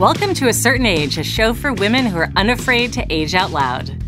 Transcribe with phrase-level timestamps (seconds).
[0.00, 3.50] Welcome to A Certain Age, a show for women who are unafraid to age out
[3.50, 4.02] loud.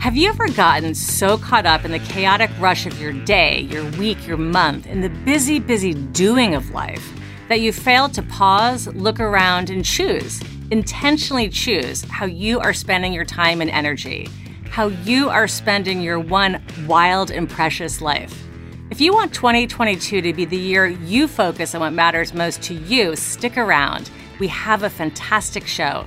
[0.00, 3.88] Have you ever gotten so caught up in the chaotic rush of your day, your
[3.92, 7.12] week, your month, and the busy, busy doing of life
[7.48, 10.42] that you failed to pause, look around, and choose,
[10.72, 14.28] intentionally choose how you are spending your time and energy,
[14.68, 18.45] how you are spending your one wild and precious life?
[18.88, 22.74] If you want 2022 to be the year you focus on what matters most to
[22.74, 26.06] you, stick around we have a fantastic show.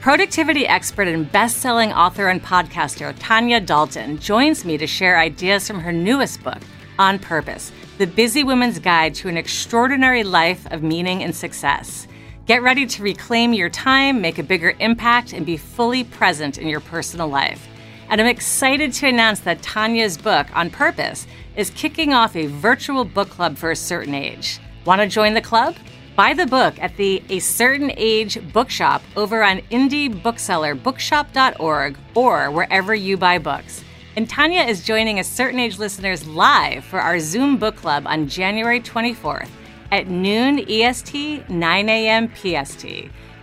[0.00, 5.66] Productivity expert and best selling author and podcaster Tanya Dalton joins me to share ideas
[5.66, 6.62] from her newest book,
[6.98, 12.08] On Purpose The Busy Woman's Guide to an Extraordinary Life of Meaning and Success.
[12.46, 16.66] Get ready to reclaim your time, make a bigger impact, and be fully present in
[16.66, 17.68] your personal life.
[18.08, 23.04] And I'm excited to announce that Tanya's book, On Purpose, is kicking off a virtual
[23.04, 24.60] book club for a certain age.
[24.84, 25.74] Want to join the club?
[26.14, 32.50] Buy the book at the A Certain Age bookshop over on indie bookseller bookshop.org or
[32.50, 33.84] wherever you buy books.
[34.16, 38.28] And Tanya is joining A Certain Age listeners live for our Zoom book club on
[38.28, 39.50] January 24th
[39.92, 42.32] at noon EST, 9 a.m.
[42.34, 42.86] PST.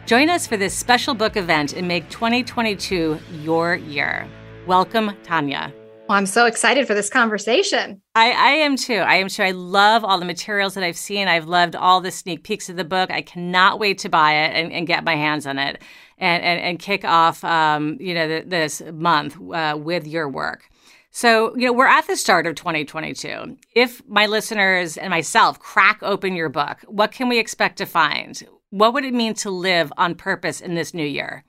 [0.05, 4.27] Join us for this special book event and make 2022 your year.
[4.65, 5.71] Welcome, Tanya.
[6.09, 8.01] Well, I'm so excited for this conversation.
[8.13, 8.95] I, I am too.
[8.95, 9.43] I am too.
[9.43, 11.29] I love all the materials that I've seen.
[11.29, 13.09] I've loved all the sneak peeks of the book.
[13.09, 15.81] I cannot wait to buy it and, and get my hands on it
[16.17, 20.69] and, and, and kick off, um, you know, the, this month uh, with your work.
[21.11, 23.55] So, you know, we're at the start of 2022.
[23.73, 28.43] If my listeners and myself crack open your book, what can we expect to find?
[28.71, 31.45] What would it mean to live on purpose in this new year?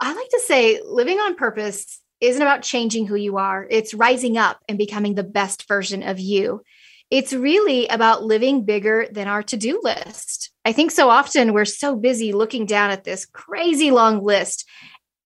[0.00, 4.36] I like to say living on purpose isn't about changing who you are, it's rising
[4.36, 6.62] up and becoming the best version of you.
[7.10, 10.50] It's really about living bigger than our to do list.
[10.64, 14.68] I think so often we're so busy looking down at this crazy long list,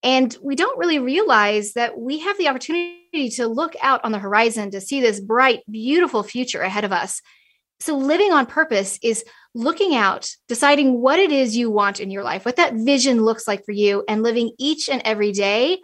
[0.02, 4.18] and we don't really realize that we have the opportunity to look out on the
[4.18, 7.20] horizon to see this bright, beautiful future ahead of us.
[7.80, 9.24] So, living on purpose is
[9.54, 13.46] looking out, deciding what it is you want in your life, what that vision looks
[13.46, 15.78] like for you, and living each and every day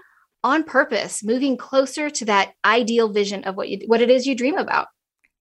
[0.45, 4.37] on purpose, moving closer to that ideal vision of what you what it is you
[4.37, 4.89] dream about.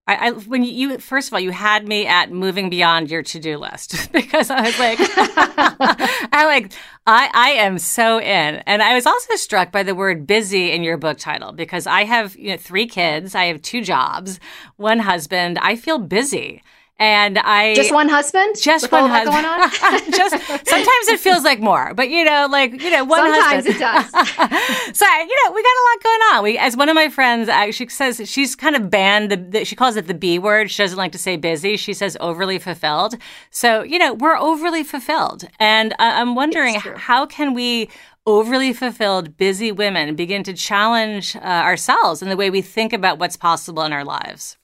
[0.06, 3.58] I, I, when you first of all you had me at moving beyond your to-do
[3.58, 6.74] list because I was like I like
[7.06, 8.56] I I am so in.
[8.66, 12.06] And I was also struck by the word busy in your book title because I
[12.06, 13.36] have you know three kids.
[13.36, 14.40] I have two jobs
[14.78, 15.59] one husband.
[15.59, 16.63] I feel busy
[17.00, 20.14] and I just one husband, just one husband.
[20.14, 23.76] just sometimes it feels like more, but you know, like you know, one sometimes husband.
[23.76, 24.98] it does.
[24.98, 26.44] so you know, we got a lot going on.
[26.44, 29.66] We, as one of my friends, uh, she says she's kind of banned the, the,
[29.66, 30.70] She calls it the B word.
[30.70, 31.78] She doesn't like to say busy.
[31.78, 33.16] She says overly fulfilled.
[33.50, 37.90] So you know, we're overly fulfilled, and uh, I'm wondering how can we
[38.25, 43.20] overly fulfilled, busy women begin to challenge uh, ourselves in the way we think about
[43.20, 44.58] what's possible in our lives.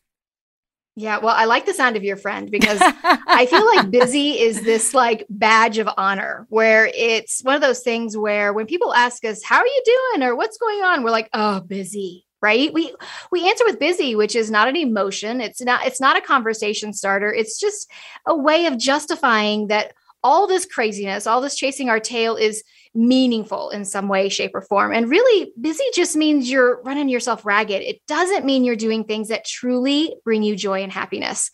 [0.99, 4.63] Yeah, well, I like the sound of your friend because I feel like busy is
[4.63, 9.23] this like badge of honor where it's one of those things where when people ask
[9.23, 12.73] us, "How are you doing?" or "What's going on?" we're like, "Oh, busy." Right?
[12.73, 12.93] We
[13.31, 15.39] we answer with busy, which is not an emotion.
[15.39, 17.33] It's not it's not a conversation starter.
[17.33, 17.89] It's just
[18.25, 22.61] a way of justifying that all this craziness, all this chasing our tail is
[22.99, 24.93] meaningful in some way, shape, or form.
[24.93, 27.81] And really, busy just means you're running yourself ragged.
[27.81, 31.49] It doesn't mean you're doing things that truly bring you joy and happiness.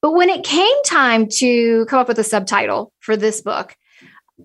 [0.00, 3.76] But when it came time to come up with a subtitle for this book,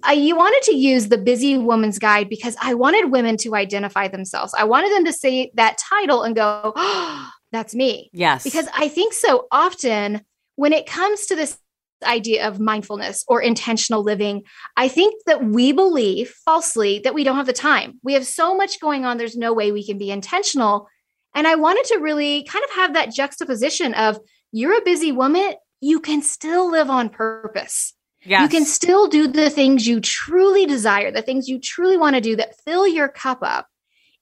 [0.02, 4.08] I you wanted to use the busy woman's guide because I wanted women to identify
[4.08, 4.54] themselves.
[4.58, 8.10] I wanted them to say that title and go, oh, that's me.
[8.12, 8.44] Yes.
[8.44, 10.22] Because I think so often
[10.56, 11.58] when it comes to this
[12.04, 14.44] idea of mindfulness or intentional living,
[14.78, 18.00] I think that we believe falsely that we don't have the time.
[18.04, 20.88] We have so much going on, there's no way we can be intentional.
[21.36, 24.20] And I wanted to really kind of have that juxtaposition of
[24.52, 27.94] you're a busy woman, you can still live on purpose.
[28.26, 28.42] Yes.
[28.44, 32.22] You can still do the things you truly desire, the things you truly want to
[32.22, 33.68] do that fill your cup up,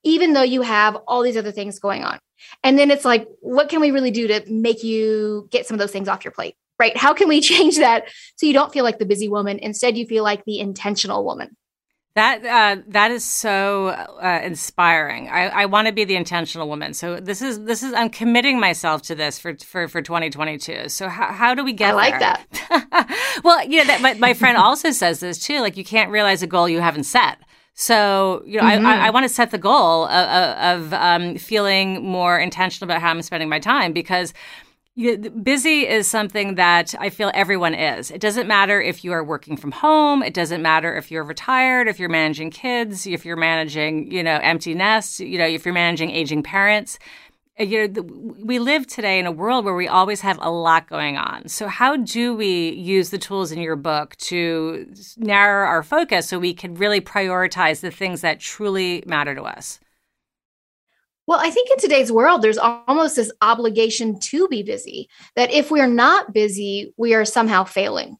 [0.04, 2.18] even though you have all these other things going on.
[2.64, 5.80] And then it's like, what can we really do to make you get some of
[5.80, 6.56] those things off your plate?
[6.82, 6.98] Right?
[6.98, 9.60] How can we change that so you don't feel like the busy woman?
[9.60, 11.56] Instead, you feel like the intentional woman.
[12.14, 15.30] That uh, that is so uh, inspiring.
[15.30, 16.94] I, I want to be the intentional woman.
[16.94, 20.90] So this is this is I'm committing myself to this for for, for 2022.
[20.90, 21.92] So how, how do we get?
[21.92, 22.38] I like there?
[22.70, 23.40] that.
[23.46, 25.62] well, you know, that, my, my friend also says this too.
[25.62, 27.38] Like you can't realize a goal you haven't set.
[27.76, 28.86] So, you know, mm-hmm.
[28.86, 33.02] I, I, I want to set the goal of, of um, feeling more intentional about
[33.02, 34.34] how I'm spending my time because
[34.96, 38.12] busy is something that I feel everyone is.
[38.12, 40.22] It doesn't matter if you are working from home.
[40.22, 44.40] It doesn't matter if you're retired, if you're managing kids, if you're managing, you know,
[44.42, 47.00] empty nests, you know, if you're managing aging parents.
[47.60, 48.02] Uh, you know,
[48.44, 51.48] we live today in a world where we always have a lot going on.
[51.48, 56.40] So, how do we use the tools in your book to narrow our focus so
[56.40, 59.80] we can really prioritize the things that truly matter to us?
[61.28, 65.72] Well, I think in today's world, there's almost this obligation to be busy that if
[65.72, 68.18] we're not busy, we are somehow failing.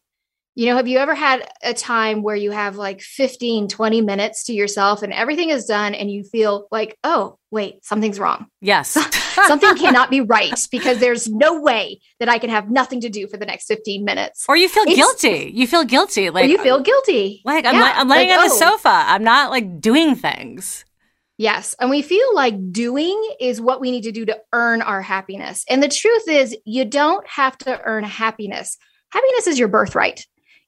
[0.54, 4.44] You know, have you ever had a time where you have like 15, 20 minutes
[4.44, 8.46] to yourself and everything is done and you feel like, oh, wait, something's wrong?
[8.60, 8.98] Yes.
[9.46, 13.26] Something cannot be right because there's no way that I can have nothing to do
[13.28, 14.44] for the next 15 minutes.
[14.46, 15.50] Or you feel it's, guilty.
[15.54, 16.28] You feel guilty.
[16.28, 17.40] Like you feel guilty.
[17.46, 18.58] Like I'm, yeah, I'm laying like, on the oh.
[18.58, 18.90] sofa.
[18.90, 20.84] I'm not like doing things.
[21.42, 21.74] Yes.
[21.80, 25.64] And we feel like doing is what we need to do to earn our happiness.
[25.68, 28.78] And the truth is, you don't have to earn happiness.
[29.10, 30.24] Happiness is your birthright.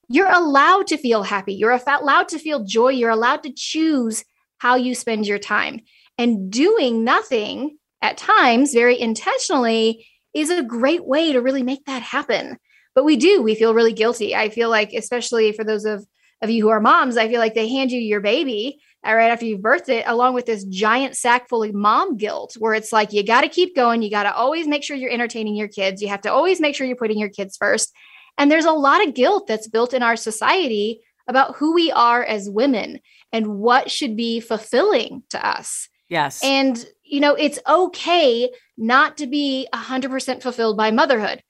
[0.09, 1.53] You're allowed to feel happy.
[1.53, 2.89] You're allowed to feel joy.
[2.89, 4.25] You're allowed to choose
[4.57, 5.79] how you spend your time.
[6.17, 12.01] And doing nothing at times, very intentionally, is a great way to really make that
[12.01, 12.57] happen.
[12.95, 14.35] But we do, we feel really guilty.
[14.35, 16.05] I feel like, especially for those of,
[16.41, 19.31] of you who are moms, I feel like they hand you your baby Uh, right
[19.31, 22.91] after you've birthed it, along with this giant sack full of mom guilt, where it's
[22.91, 24.01] like, you got to keep going.
[24.01, 26.01] You got to always make sure you're entertaining your kids.
[26.01, 27.93] You have to always make sure you're putting your kids first.
[28.37, 32.23] And there's a lot of guilt that's built in our society about who we are
[32.23, 32.99] as women
[33.31, 35.89] and what should be fulfilling to us.
[36.09, 36.43] Yes.
[36.43, 41.41] And, you know, it's okay not to be 100% fulfilled by motherhood.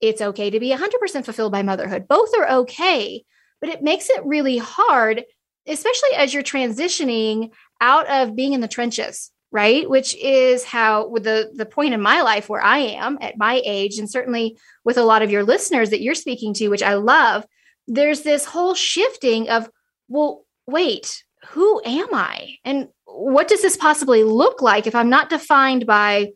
[0.00, 2.08] It's okay to be 100% fulfilled by motherhood.
[2.08, 3.24] Both are okay,
[3.60, 5.24] but it makes it really hard,
[5.66, 7.50] especially as you're transitioning
[7.80, 9.88] out of being in the trenches right?
[9.88, 13.60] Which is how with the the point in my life where i am at my
[13.64, 16.94] age and certainly with a lot of your listeners that you're speaking to which i
[16.94, 17.44] love
[17.86, 19.68] there's this whole shifting of
[20.08, 22.56] well wait who am i?
[22.64, 26.32] And what does this possibly look like if i'm not defined by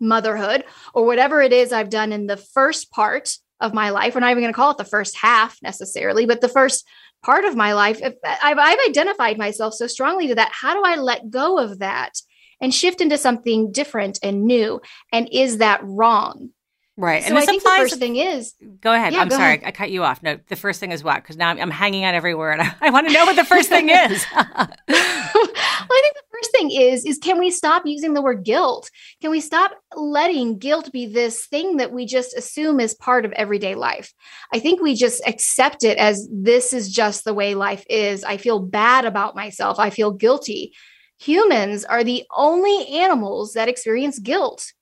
[0.00, 0.64] motherhood
[0.94, 4.14] or whatever it is i've done in the first part of my life?
[4.14, 6.86] We're not even going to call it the first half necessarily but the first
[7.24, 10.82] part of my life if I've, I've identified myself so strongly to that how do
[10.84, 12.12] i let go of that
[12.60, 14.80] and shift into something different and new.
[15.12, 16.50] And is that wrong?
[16.98, 17.22] Right.
[17.22, 19.12] So and I think the first thing is go ahead.
[19.12, 19.68] Yeah, I'm go sorry, ahead.
[19.68, 20.20] I cut you off.
[20.20, 21.22] No, the first thing is what?
[21.22, 22.58] Because now I'm, I'm, hanging on every word.
[22.58, 24.26] I, I want to know what the first thing is.
[24.34, 28.90] well, I think the first thing is is can we stop using the word guilt?
[29.20, 33.30] Can we stop letting guilt be this thing that we just assume is part of
[33.32, 34.12] everyday life?
[34.52, 38.24] I think we just accept it as this is just the way life is.
[38.24, 39.78] I feel bad about myself.
[39.78, 40.72] I feel guilty
[41.20, 44.72] humans are the only animals that experience guilt.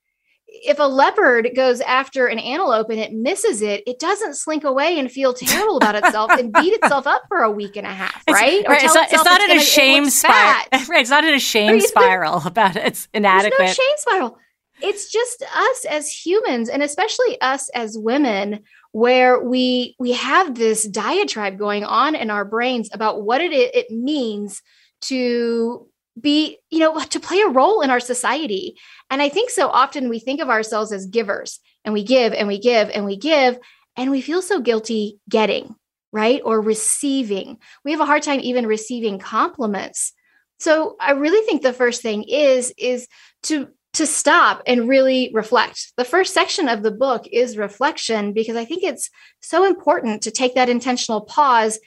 [0.65, 4.99] If a leopard goes after an antelope and it misses it, it doesn't slink away
[4.99, 8.23] and feel terrible about itself and beat itself up for a week and a half,
[8.29, 8.61] right?
[8.61, 8.85] It's, right.
[8.85, 10.63] It's not, it's not in a shame spiral.
[10.89, 11.01] Right.
[11.01, 12.87] It's not in a shame spiral about it.
[12.87, 13.55] its inadequate.
[13.59, 14.39] There's no shame spiral.
[14.83, 18.61] It's just us as humans, and especially us as women,
[18.93, 23.91] where we we have this diatribe going on in our brains about what it it
[23.91, 24.63] means
[25.03, 25.89] to
[26.21, 28.77] be, you know, to play a role in our society.
[29.11, 32.49] And I think so often we think of ourselves as givers and we give and
[32.49, 33.59] we give and we give,
[33.97, 35.75] and we feel so guilty getting,
[36.13, 36.41] right?
[36.45, 37.59] Or receiving.
[37.85, 40.13] We have a hard time even receiving compliments.
[40.59, 43.09] So I really think the first thing is, is
[43.45, 45.95] to to stop and really reflect.
[45.97, 49.09] The first section of the book is reflection because I think it's
[49.41, 51.79] so important to take that intentional pause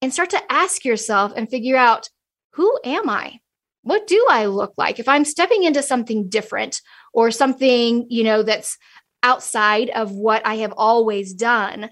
[0.00, 2.08] and start to ask yourself and figure out
[2.54, 3.38] who am I?
[3.82, 6.80] What do I look like if I'm stepping into something different
[7.12, 8.78] or something, you know, that's
[9.22, 11.90] outside of what I have always done?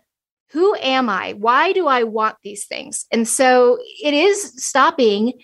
[0.50, 1.34] Who am I?
[1.34, 3.06] Why do I want these things?
[3.12, 5.34] And so it is stopping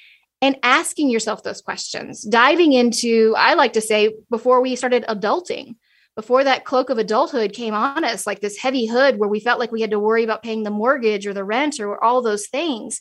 [0.42, 5.76] and asking yourself those questions, diving into, I like to say, before we started adulting,
[6.14, 9.60] before that cloak of adulthood came on us, like this heavy hood where we felt
[9.60, 12.48] like we had to worry about paying the mortgage or the rent or all those
[12.48, 13.00] things.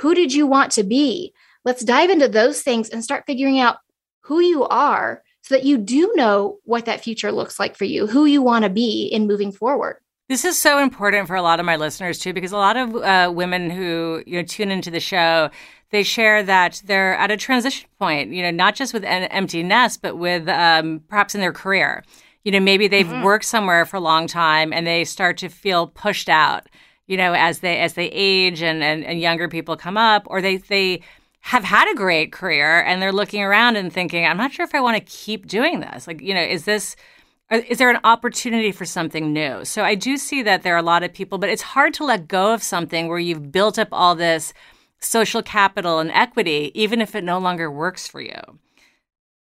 [0.00, 1.32] Who did you want to be?
[1.64, 3.76] Let's dive into those things and start figuring out
[4.20, 8.06] who you are so that you do know what that future looks like for you,
[8.06, 9.98] who you want to be in moving forward.
[10.28, 12.96] This is so important for a lot of my listeners too, because a lot of
[12.96, 15.50] uh, women who you know tune into the show,
[15.90, 18.32] they share that they're at a transition point.
[18.32, 22.02] You know, not just with an empty nest, but with um, perhaps in their career.
[22.42, 23.22] You know, maybe they've mm-hmm.
[23.22, 26.68] worked somewhere for a long time and they start to feel pushed out.
[27.06, 30.40] You know, as they as they age and and, and younger people come up, or
[30.40, 31.02] they they
[31.44, 34.74] have had a great career and they're looking around and thinking, I'm not sure if
[34.74, 36.06] I want to keep doing this.
[36.06, 36.96] Like, you know, is this
[37.50, 39.62] uh, is there an opportunity for something new?
[39.66, 42.04] So I do see that there are a lot of people, but it's hard to
[42.04, 44.54] let go of something where you've built up all this
[45.00, 48.40] social capital and equity, even if it no longer works for you.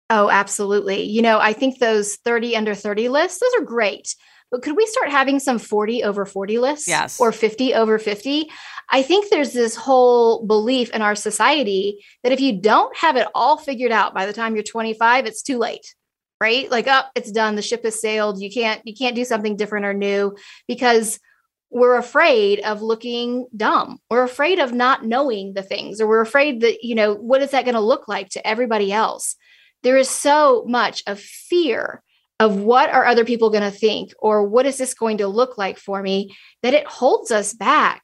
[0.08, 1.02] Oh, absolutely.
[1.02, 4.16] You know, I think those 30 under 30 lists, those are great.
[4.50, 6.88] But could we start having some 40 over 40 lists?
[6.88, 7.20] Yes.
[7.20, 8.48] Or 50 over 50?
[8.90, 13.28] I think there's this whole belief in our society that if you don't have it
[13.34, 15.94] all figured out by the time you're 25, it's too late.
[16.40, 16.70] Right?
[16.70, 17.54] Like, oh, it's done.
[17.54, 18.40] The ship has sailed.
[18.40, 21.20] You can't, you can't do something different or new because
[21.68, 23.98] we're afraid of looking dumb.
[24.08, 27.50] We're afraid of not knowing the things, or we're afraid that, you know, what is
[27.50, 29.36] that going to look like to everybody else?
[29.82, 32.02] there is so much of fear
[32.38, 35.58] of what are other people going to think or what is this going to look
[35.58, 38.02] like for me that it holds us back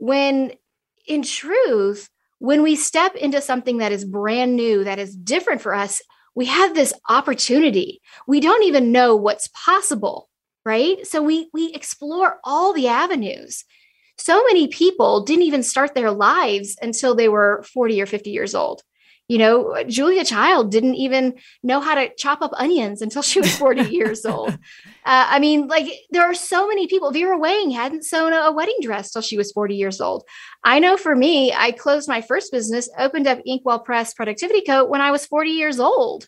[0.00, 0.52] when
[1.06, 5.74] in truth when we step into something that is brand new that is different for
[5.74, 6.02] us
[6.34, 8.00] we have this opportunity.
[8.28, 10.28] We don't even know what's possible
[10.64, 11.06] right?
[11.06, 13.64] So we we explore all the avenues.
[14.18, 18.54] So many people didn't even start their lives until they were 40 or 50 years
[18.54, 18.82] old
[19.30, 23.54] you know, Julia Child didn't even know how to chop up onions until she was
[23.56, 24.50] 40 years old.
[24.50, 24.56] Uh,
[25.04, 27.12] I mean, like there are so many people.
[27.12, 30.24] Vera Wang hadn't sewn a, a wedding dress till she was 40 years old.
[30.64, 34.84] I know for me, I closed my first business, opened up Inkwell Press Productivity Co.
[34.84, 36.26] when I was 40 years old.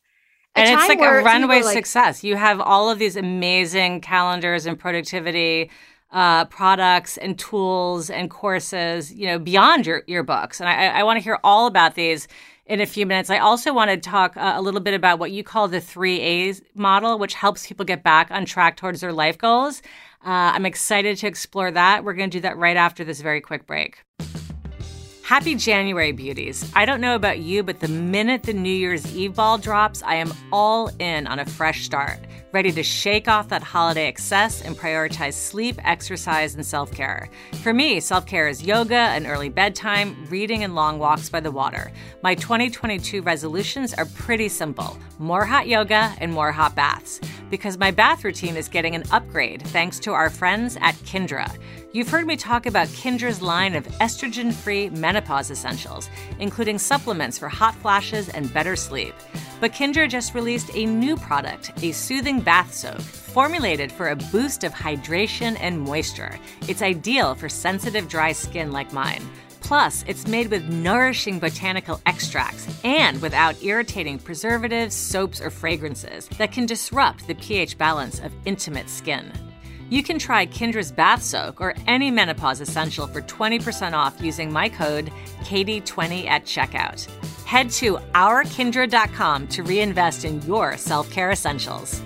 [0.54, 2.23] and it's like a runway like, success.
[2.23, 5.73] You have all of these amazing calendars and productivity
[6.12, 10.61] uh, products and tools and courses, you know, beyond your, your books.
[10.61, 12.28] And I, I want to hear all about these
[12.73, 13.29] in a few minutes.
[13.29, 16.19] I also want to talk uh, a little bit about what you call the three
[16.21, 19.83] A's model, which helps people get back on track towards their life goals.
[20.25, 22.02] Uh, I'm excited to explore that.
[22.02, 24.02] We're going to do that right after this very quick break.
[25.23, 26.73] Happy January, beauties.
[26.75, 30.14] I don't know about you, but the minute the New Year's Eve ball drops, I
[30.14, 32.21] am all in on a fresh start
[32.52, 37.28] ready to shake off that holiday excess and prioritize sleep, exercise, and self care.
[37.62, 41.50] For me, self care is yoga, an early bedtime, reading, and long walks by the
[41.50, 41.90] water.
[42.23, 47.93] My 2022 resolutions are pretty simple more hot yoga and more hot baths, because my
[47.93, 51.49] bath routine is getting an upgrade thanks to our friends at Kindra.
[51.93, 56.11] You've heard me talk about Kindra's line of estrogen free menopause essentials,
[56.41, 59.14] including supplements for hot flashes and better sleep.
[59.61, 64.64] But Kindra just released a new product, a soothing bath soak, formulated for a boost
[64.64, 66.37] of hydration and moisture.
[66.67, 69.23] It's ideal for sensitive, dry skin like mine.
[69.62, 76.52] Plus, it's made with nourishing botanical extracts and without irritating preservatives, soaps, or fragrances that
[76.52, 79.33] can disrupt the pH balance of intimate skin.
[79.88, 84.69] You can try Kindra's Bath Soak or any menopause essential for 20% off using my
[84.69, 87.07] code KD20 at checkout.
[87.45, 92.00] Head to ourkindra.com to reinvest in your self care essentials.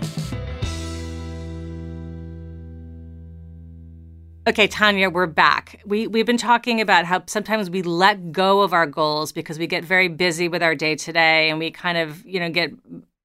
[4.48, 5.82] Okay, Tanya, we're back.
[5.84, 9.66] We we've been talking about how sometimes we let go of our goals because we
[9.66, 12.72] get very busy with our day today and we kind of, you know, get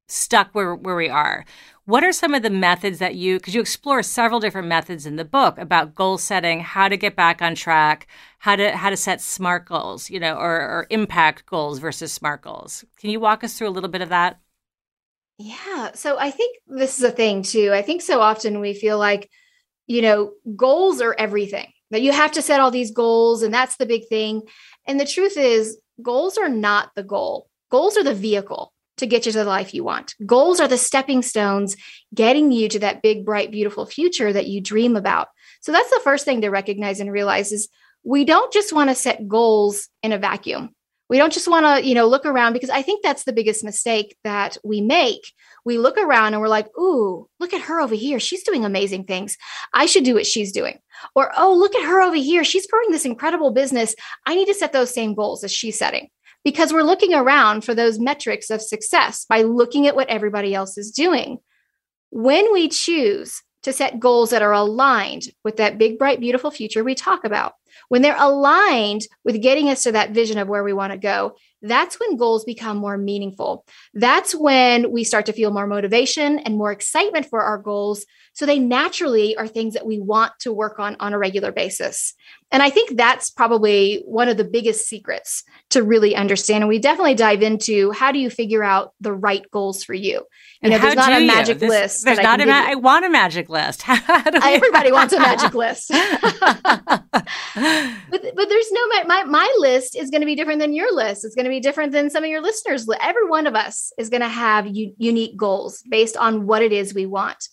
[0.07, 1.45] stuck where where we are.
[1.85, 5.15] What are some of the methods that you, because you explore several different methods in
[5.15, 8.07] the book about goal setting, how to get back on track,
[8.39, 12.41] how to how to set smart goals, you know, or, or impact goals versus smart
[12.41, 12.83] goals.
[12.97, 14.39] Can you walk us through a little bit of that?
[15.37, 15.91] Yeah.
[15.93, 17.71] So I think this is a thing too.
[17.73, 19.29] I think so often we feel like,
[19.91, 21.71] you know, goals are everything.
[21.91, 24.43] That you have to set all these goals and that's the big thing.
[24.87, 27.49] And the truth is, goals are not the goal.
[27.69, 30.15] Goals are the vehicle to get you to the life you want.
[30.25, 31.75] Goals are the stepping stones
[32.15, 35.27] getting you to that big, bright, beautiful future that you dream about.
[35.59, 37.67] So that's the first thing to recognize and realize is
[38.05, 40.73] we don't just want to set goals in a vacuum.
[41.11, 43.65] We don't just want to, you know, look around because I think that's the biggest
[43.65, 45.33] mistake that we make.
[45.65, 48.17] We look around and we're like, "Ooh, look at her over here.
[48.17, 49.37] She's doing amazing things.
[49.73, 50.79] I should do what she's doing."
[51.13, 52.45] Or, "Oh, look at her over here.
[52.45, 53.93] She's growing this incredible business.
[54.25, 56.09] I need to set those same goals as she's setting."
[56.43, 60.75] because we're looking around for those metrics of success by looking at what everybody else
[60.75, 61.37] is doing.
[62.09, 66.83] When we choose to set goals that are aligned with that big, bright, beautiful future
[66.83, 67.53] we talk about,
[67.89, 71.35] when they're aligned with getting us to that vision of where we want to go,
[71.61, 73.65] that's when goals become more meaningful.
[73.93, 78.05] That's when we start to feel more motivation and more excitement for our goals.
[78.33, 82.13] So they naturally are things that we want to work on on a regular basis.
[82.51, 86.63] And I think that's probably one of the biggest secrets to really understand.
[86.63, 90.25] And we definitely dive into how do you figure out the right goals for you?
[90.61, 92.05] You know, there's not a magic this, list.
[92.05, 93.83] There's not a ma- I want a magic list.
[94.07, 95.89] Everybody wants a magic list.
[95.89, 97.03] but,
[97.55, 101.23] but there's no my my list is going to be different than your list.
[101.25, 102.87] It's going to be different than some of your listeners.
[103.01, 106.73] Every one of us is going to have u- unique goals based on what it
[106.73, 107.47] is we want.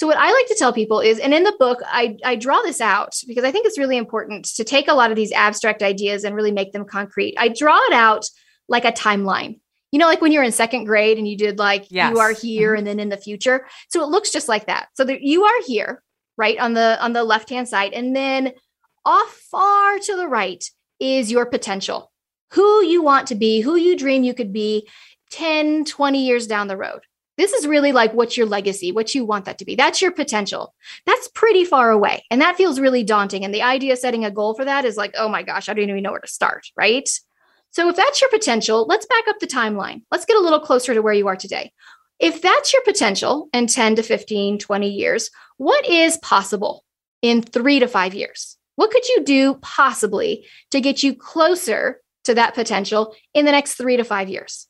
[0.00, 2.62] So, what I like to tell people is, and in the book, I, I draw
[2.62, 5.82] this out because I think it's really important to take a lot of these abstract
[5.82, 7.34] ideas and really make them concrete.
[7.36, 8.24] I draw it out
[8.66, 9.60] like a timeline.
[9.92, 12.14] You know, like when you're in second grade and you did like yes.
[12.14, 12.78] you are here mm-hmm.
[12.78, 13.66] and then in the future.
[13.90, 14.88] So it looks just like that.
[14.94, 16.02] So that you are here,
[16.38, 18.52] right on the on the left hand side, and then
[19.04, 20.64] off far to the right
[20.98, 22.10] is your potential,
[22.52, 24.88] who you want to be, who you dream you could be
[25.32, 27.00] 10, 20 years down the road.
[27.40, 29.74] This is really like what's your legacy, what you want that to be.
[29.74, 30.74] That's your potential.
[31.06, 32.22] That's pretty far away.
[32.30, 33.46] And that feels really daunting.
[33.46, 35.72] And the idea of setting a goal for that is like, oh my gosh, I
[35.72, 37.08] don't even know where to start, right?
[37.70, 40.02] So if that's your potential, let's back up the timeline.
[40.10, 41.72] Let's get a little closer to where you are today.
[42.18, 46.84] If that's your potential in 10 to 15, 20 years, what is possible
[47.22, 48.58] in three to five years?
[48.76, 53.76] What could you do possibly to get you closer to that potential in the next
[53.76, 54.66] three to five years?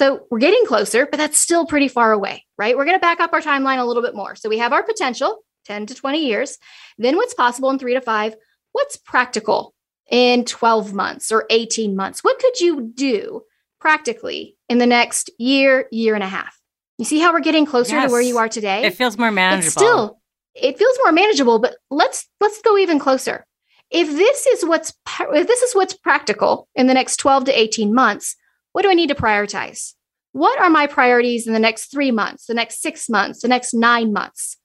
[0.00, 2.74] So we're getting closer, but that's still pretty far away, right?
[2.74, 4.34] We're going to back up our timeline a little bit more.
[4.34, 6.56] So we have our potential, 10 to 20 years.
[6.96, 8.34] Then what's possible in three to five?
[8.72, 9.74] What's practical
[10.10, 12.24] in 12 months or 18 months?
[12.24, 13.42] What could you do
[13.78, 16.58] practically in the next year, year and a half?
[16.96, 18.08] You see how we're getting closer yes.
[18.08, 18.86] to where you are today?
[18.86, 19.66] It feels more manageable.
[19.66, 20.20] It's still,
[20.54, 23.44] it feels more manageable, but let's let's go even closer.
[23.90, 27.92] If this is what's if this is what's practical in the next 12 to 18
[27.92, 28.36] months,
[28.72, 29.94] what do I need to prioritize?
[30.32, 33.74] What are my priorities in the next three months, the next six months, the next
[33.74, 34.56] nine months?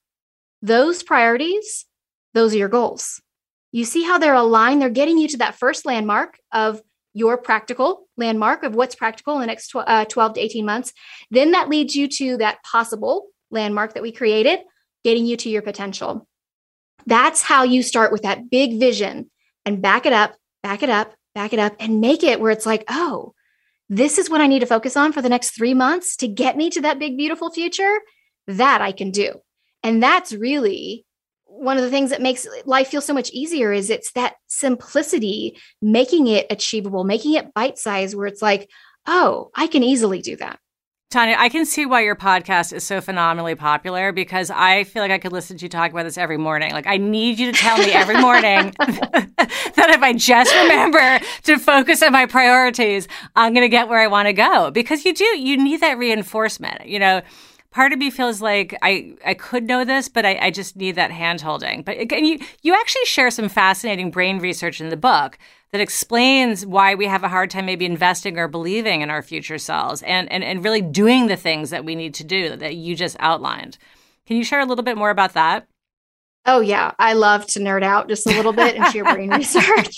[0.61, 1.85] Those priorities,
[2.33, 3.21] those are your goals.
[3.71, 4.81] You see how they're aligned?
[4.81, 6.81] They're getting you to that first landmark of
[7.13, 10.93] your practical landmark of what's practical in the next tw- uh, 12 to 18 months.
[11.31, 14.59] Then that leads you to that possible landmark that we created,
[15.03, 16.27] getting you to your potential.
[17.05, 19.31] That's how you start with that big vision
[19.65, 22.65] and back it up, back it up, back it up, and make it where it's
[22.65, 23.33] like, oh,
[23.89, 26.57] this is what I need to focus on for the next three months to get
[26.57, 27.99] me to that big, beautiful future,
[28.47, 29.33] that I can do.
[29.83, 31.05] And that's really
[31.45, 35.57] one of the things that makes life feel so much easier is it's that simplicity,
[35.81, 38.69] making it achievable, making it bite size where it's like,
[39.07, 40.59] oh, I can easily do that.
[41.15, 45.11] Tanya, I can see why your podcast is so phenomenally popular because I feel like
[45.11, 46.73] I could listen to you talk about this every morning.
[46.73, 51.57] Like, I need you to tell me every morning that if I just remember to
[51.57, 54.71] focus on my priorities, I'm going to get where I want to go.
[54.71, 56.85] Because you do, you need that reinforcement.
[56.85, 57.21] You know,
[57.71, 60.95] part of me feels like I, I could know this, but I, I just need
[60.95, 61.83] that hand holding.
[61.83, 65.37] But again, you, you actually share some fascinating brain research in the book
[65.71, 69.57] that explains why we have a hard time maybe investing or believing in our future
[69.57, 72.95] selves and, and, and really doing the things that we need to do that you
[72.95, 73.77] just outlined.
[74.25, 75.67] Can you share a little bit more about that?
[76.45, 76.91] Oh, yeah.
[76.99, 79.97] I love to nerd out just a little bit and share brain research.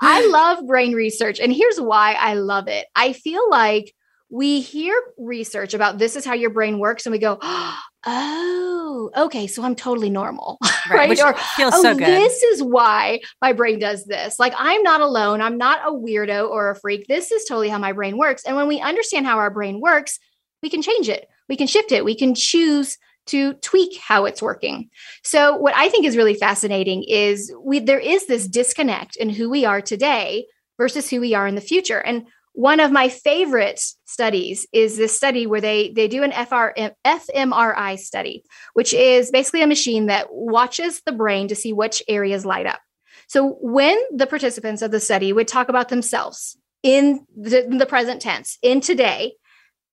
[0.00, 1.40] I love brain research.
[1.40, 2.86] And here's why I love it.
[2.94, 3.92] I feel like
[4.30, 7.38] we hear research about this is how your brain works and we go,
[8.06, 10.58] oh, okay, so I'm totally normal.
[10.90, 11.10] Right.
[11.10, 11.20] right?
[11.20, 12.06] or, feels oh, so good.
[12.06, 14.38] This is why my brain does this.
[14.38, 15.42] Like I'm not alone.
[15.42, 17.06] I'm not a weirdo or a freak.
[17.08, 18.42] This is totally how my brain works.
[18.44, 20.18] And when we understand how our brain works,
[20.62, 21.28] we can change it.
[21.46, 22.06] We can shift it.
[22.06, 24.88] We can choose to tweak how it's working.
[25.22, 29.50] So what I think is really fascinating is we there is this disconnect in who
[29.50, 30.46] we are today
[30.78, 31.98] versus who we are in the future.
[31.98, 32.26] And
[32.58, 38.42] one of my favorite studies is this study where they they do an fMRI study,
[38.74, 42.80] which is basically a machine that watches the brain to see which areas light up.
[43.28, 48.20] So when the participants of the study would talk about themselves in the, the present
[48.20, 49.34] tense, in today,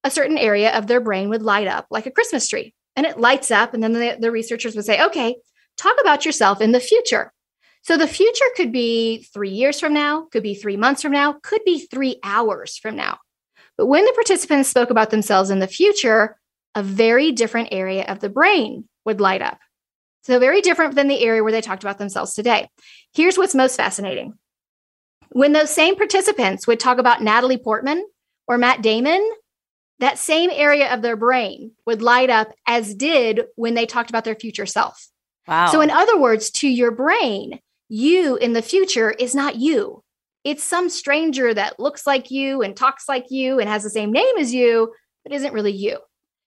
[0.03, 3.19] a certain area of their brain would light up like a Christmas tree, and it
[3.19, 5.35] lights up, and then the, the researchers would say, "Okay,
[5.77, 7.31] talk about yourself in the future."
[7.85, 11.33] So the future could be three years from now, could be three months from now,
[11.43, 13.19] could be three hours from now.
[13.77, 16.35] But when the participants spoke about themselves in the future,
[16.73, 19.59] a very different area of the brain would light up.
[20.23, 22.69] So, very different than the area where they talked about themselves today.
[23.13, 24.33] Here's what's most fascinating
[25.29, 28.03] when those same participants would talk about Natalie Portman
[28.47, 29.23] or Matt Damon,
[29.99, 34.23] that same area of their brain would light up as did when they talked about
[34.23, 35.07] their future self.
[35.47, 35.67] Wow.
[35.67, 40.03] So, in other words, to your brain, you in the future is not you.
[40.43, 44.11] It's some stranger that looks like you and talks like you and has the same
[44.11, 44.93] name as you,
[45.23, 45.99] but isn't really you.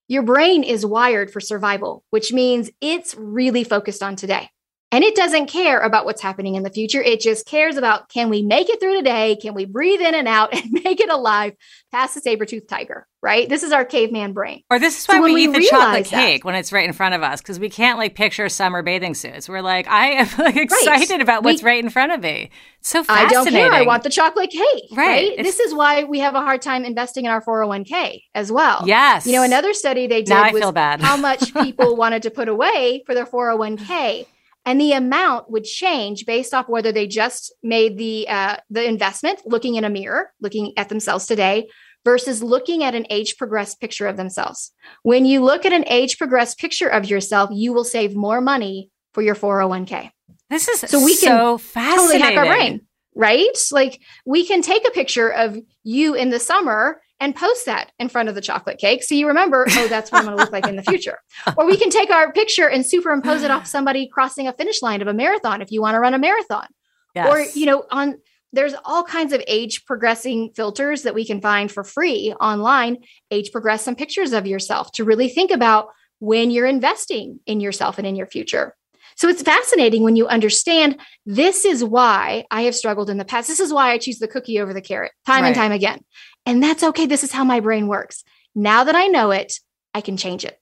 [0.06, 4.48] Your brain is wired for survival, which means it's really focused on today.
[4.90, 7.02] And it doesn't care about what's happening in the future.
[7.02, 9.36] It just cares about can we make it through today?
[9.36, 11.54] Can we breathe in and out and make it alive
[11.92, 13.48] past the saber tooth tiger, right?
[13.48, 14.62] This is our caveman brain.
[14.70, 16.86] Or this is why so we, we eat the chocolate cake that, when it's right
[16.86, 19.46] in front of us because we can't like picture summer bathing suits.
[19.46, 21.20] We're like, I am like excited right.
[21.20, 22.50] about what's we, right in front of me.
[22.80, 23.38] so fascinating.
[23.38, 23.72] I don't care.
[23.72, 25.36] I want the chocolate cake, right?
[25.36, 25.42] right?
[25.42, 28.84] This is why we have a hard time investing in our 401k as well.
[28.86, 29.26] Yes.
[29.26, 33.02] You know, another study they did now was how much people wanted to put away
[33.04, 34.26] for their 401k
[34.68, 39.40] and the amount would change based off whether they just made the uh, the investment
[39.46, 41.66] looking in a mirror looking at themselves today
[42.04, 44.72] versus looking at an age progressed picture of themselves.
[45.02, 48.90] When you look at an age progressed picture of yourself you will save more money
[49.14, 50.10] for your 401k
[50.50, 52.82] this is so we can so totally hack our brain
[53.14, 53.58] right?
[53.72, 58.08] Like we can take a picture of you in the summer and post that in
[58.08, 59.02] front of the chocolate cake.
[59.02, 61.18] So you remember, oh, that's what I'm going to look like in the future.
[61.56, 65.02] Or we can take our picture and superimpose it off somebody crossing a finish line
[65.02, 66.66] of a marathon if you want to run a marathon.
[67.14, 67.28] Yes.
[67.28, 68.18] Or, you know, on
[68.52, 72.98] there's all kinds of age progressing filters that we can find for free online.
[73.30, 75.88] Age progress some pictures of yourself to really think about
[76.20, 78.74] when you're investing in yourself and in your future.
[79.16, 83.48] So it's fascinating when you understand this is why I have struggled in the past.
[83.48, 85.48] This is why I choose the cookie over the carrot time right.
[85.48, 86.04] and time again.
[86.46, 87.06] And that's okay.
[87.06, 88.24] This is how my brain works.
[88.54, 89.60] Now that I know it,
[89.94, 90.58] I can change it.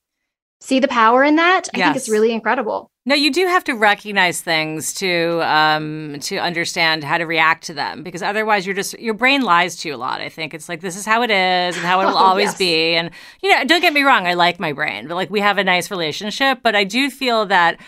[0.60, 1.68] See the power in that?
[1.74, 1.86] I yes.
[1.86, 2.90] think it's really incredible.
[3.04, 7.74] No, you do have to recognize things to um, to understand how to react to
[7.74, 10.20] them because otherwise you're just your brain lies to you a lot.
[10.20, 12.46] I think it's like this is how it is and how it will oh, always
[12.46, 12.58] yes.
[12.58, 12.94] be.
[12.96, 13.10] And
[13.42, 15.62] you know, don't get me wrong, I like my brain, but like we have a
[15.62, 16.60] nice relationship.
[16.64, 17.78] But I do feel that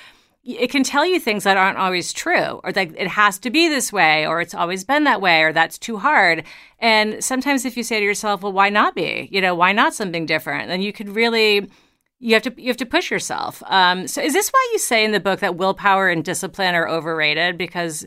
[0.49, 3.69] it can tell you things that aren't always true or that it has to be
[3.69, 6.43] this way or it's always been that way or that's too hard.
[6.79, 9.29] And sometimes if you say to yourself well why not be?
[9.31, 10.69] You know why not something different?
[10.69, 11.71] then you could really
[12.19, 13.63] you have to you have to push yourself.
[13.67, 16.89] Um, so is this why you say in the book that willpower and discipline are
[16.89, 17.59] overrated?
[17.59, 18.07] Because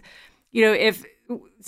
[0.52, 1.06] you know if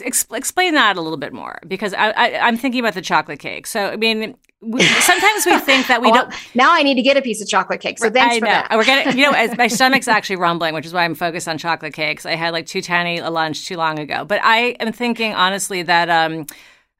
[0.01, 3.67] explain that a little bit more because I, I, I'm thinking about the chocolate cake.
[3.67, 6.55] So I mean, we, sometimes we think that we well, don't.
[6.55, 7.99] Now I need to get a piece of chocolate cake.
[7.99, 8.51] So thanks I for know.
[8.51, 8.71] that.
[8.71, 11.93] We're getting, you know, my stomach's actually rumbling, which is why I'm focused on chocolate
[11.93, 12.25] cakes.
[12.25, 15.83] I had like too tiny a lunch too long ago, but I am thinking honestly
[15.83, 16.45] that um,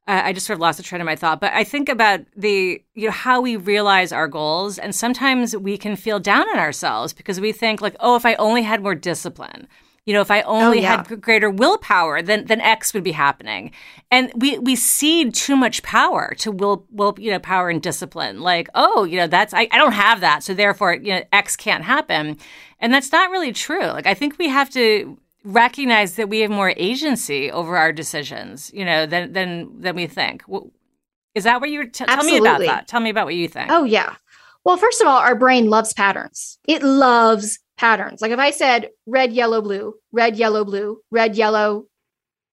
[0.06, 1.40] I just sort of lost the train of my thought.
[1.40, 5.78] But I think about the you know how we realize our goals, and sometimes we
[5.78, 8.96] can feel down on ourselves because we think like, oh, if I only had more
[8.96, 9.68] discipline
[10.06, 11.06] you know, if I oh, only oh, yeah.
[11.08, 13.72] had greater willpower, then then X would be happening.
[14.12, 18.42] And we we cede too much power to will will you know power and discipline.
[18.42, 21.56] Like, oh, you know, that's I, I don't have that, so therefore, you know, X
[21.56, 22.38] can't happen.
[22.80, 23.86] And that's not really true.
[23.86, 28.72] Like, I think we have to recognize that we have more agency over our decisions,
[28.74, 30.44] you know, than than than we think.
[31.34, 31.86] Is that what you were?
[31.86, 32.88] T- tell me about that.
[32.90, 33.72] Tell me about what you think.
[33.72, 34.16] Oh yeah.
[34.66, 36.58] Well, first of all, our brain loves patterns.
[36.68, 38.22] It loves patterns.
[38.22, 41.86] Like if I said red, yellow, blue, red, yellow, blue, red, yellow,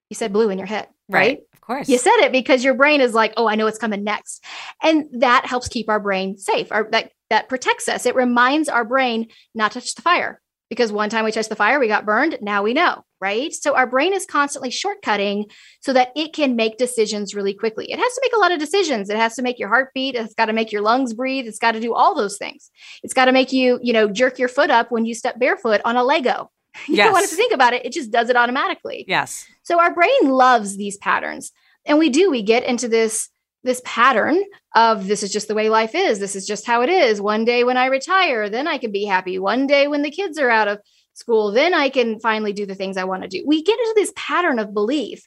[0.09, 1.19] you said blue in your head, right?
[1.19, 1.39] right?
[1.53, 1.89] Of course.
[1.89, 4.45] You said it because your brain is like, oh, I know what's coming next.
[4.83, 6.73] And that helps keep our brain safe.
[6.73, 8.07] Our, that, that protects us.
[8.07, 11.57] It reminds our brain not to touch the fire because one time we touched the
[11.57, 12.39] fire, we got burned.
[12.41, 13.53] Now we know, right?
[13.53, 17.91] So our brain is constantly shortcutting so that it can make decisions really quickly.
[17.91, 19.11] It has to make a lot of decisions.
[19.11, 20.15] It has to make your heart beat.
[20.15, 21.47] It's got to make your lungs breathe.
[21.47, 22.71] It's got to do all those things.
[23.03, 25.81] It's got to make you, you know, jerk your foot up when you step barefoot
[25.85, 26.51] on a Lego.
[26.87, 27.07] You yes.
[27.07, 27.85] don't want to think about it.
[27.85, 29.05] It just does it automatically.
[29.09, 29.45] Yes.
[29.65, 31.51] So our brain loves these patterns.
[31.85, 33.29] And we do, we get into this
[33.63, 34.43] this pattern
[34.75, 36.19] of this is just the way life is.
[36.19, 37.21] This is just how it is.
[37.21, 39.39] One day when I retire, then I can be happy.
[39.39, 40.81] One day when the kids are out of
[41.15, 43.45] school, then I can finally do the things I want to do.
[43.47, 45.27] We get into this pattern of belief.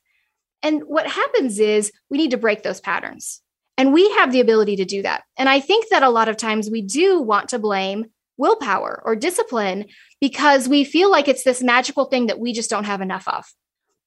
[0.62, 3.42] And what happens is we need to break those patterns.
[3.78, 5.24] And we have the ability to do that.
[5.38, 8.06] And I think that a lot of times we do want to blame
[8.38, 9.86] willpower or discipline
[10.20, 13.46] because we feel like it's this magical thing that we just don't have enough of.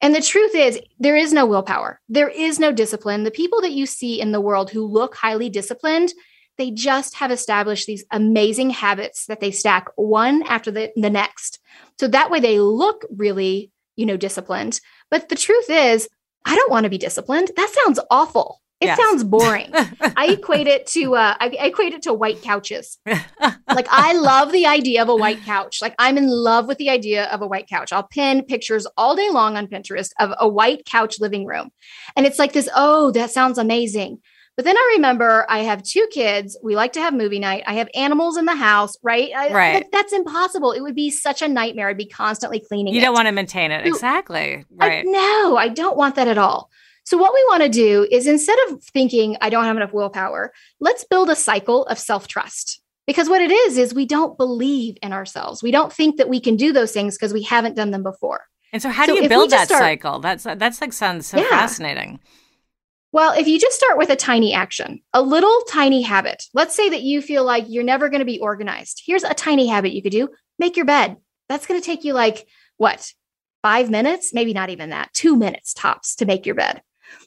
[0.01, 2.01] And the truth is, there is no willpower.
[2.09, 3.25] There is no discipline.
[3.25, 6.13] The people that you see in the world who look highly disciplined,
[6.59, 11.59] they just have established these amazing habits that they stack one after the, the next.
[11.99, 14.81] So that way they look really, you know, disciplined.
[15.11, 16.09] But the truth is,
[16.45, 17.51] I don't want to be disciplined.
[17.57, 18.61] That sounds awful.
[18.81, 18.99] It yes.
[18.99, 19.71] sounds boring.
[20.17, 22.99] I equate it to uh, I, I equate it to white couches.
[23.07, 25.81] like I love the idea of a white couch.
[25.81, 27.91] Like I'm in love with the idea of a white couch.
[27.91, 31.71] I'll pin pictures all day long on Pinterest of a white couch living room,
[32.17, 32.69] and it's like this.
[32.77, 34.19] Oh, that sounds amazing.
[34.57, 36.57] But then I remember I have two kids.
[36.63, 37.65] We like to have movie night.
[37.67, 39.31] I have animals in the house, right?
[39.37, 39.87] I, right.
[39.93, 40.73] that's impossible.
[40.73, 41.89] It would be such a nightmare.
[41.89, 42.95] I'd be constantly cleaning.
[42.95, 43.87] You don't want to maintain it.
[43.87, 44.65] Exactly.
[44.71, 45.05] Right.
[45.07, 46.71] I, no, I don't want that at all.
[47.05, 50.53] So, what we want to do is instead of thinking, I don't have enough willpower,
[50.81, 52.81] let's build a cycle of self trust.
[53.07, 55.63] Because what it is, is we don't believe in ourselves.
[55.63, 58.41] We don't think that we can do those things because we haven't done them before.
[58.73, 60.19] And so, how do you build that start, cycle?
[60.19, 61.49] That's that's like sounds so yeah.
[61.49, 62.19] fascinating.
[63.13, 66.45] Well, if you just start with a tiny action, a little tiny habit.
[66.53, 69.03] Let's say that you feel like you're never going to be organized.
[69.07, 71.17] Here's a tiny habit you could do: make your bed.
[71.49, 73.13] That's going to take you like what
[73.63, 76.83] five minutes, maybe not even that, two minutes tops to make your bed.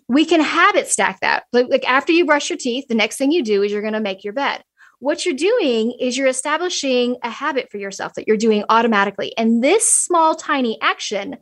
[0.08, 1.44] We can habit stack that.
[1.54, 4.00] Like after you brush your teeth, the next thing you do is you're going to
[4.00, 4.64] make your bed
[5.00, 9.36] what you're doing is you're establishing a habit for yourself that you're doing automatically.
[9.38, 11.38] And this small, tiny action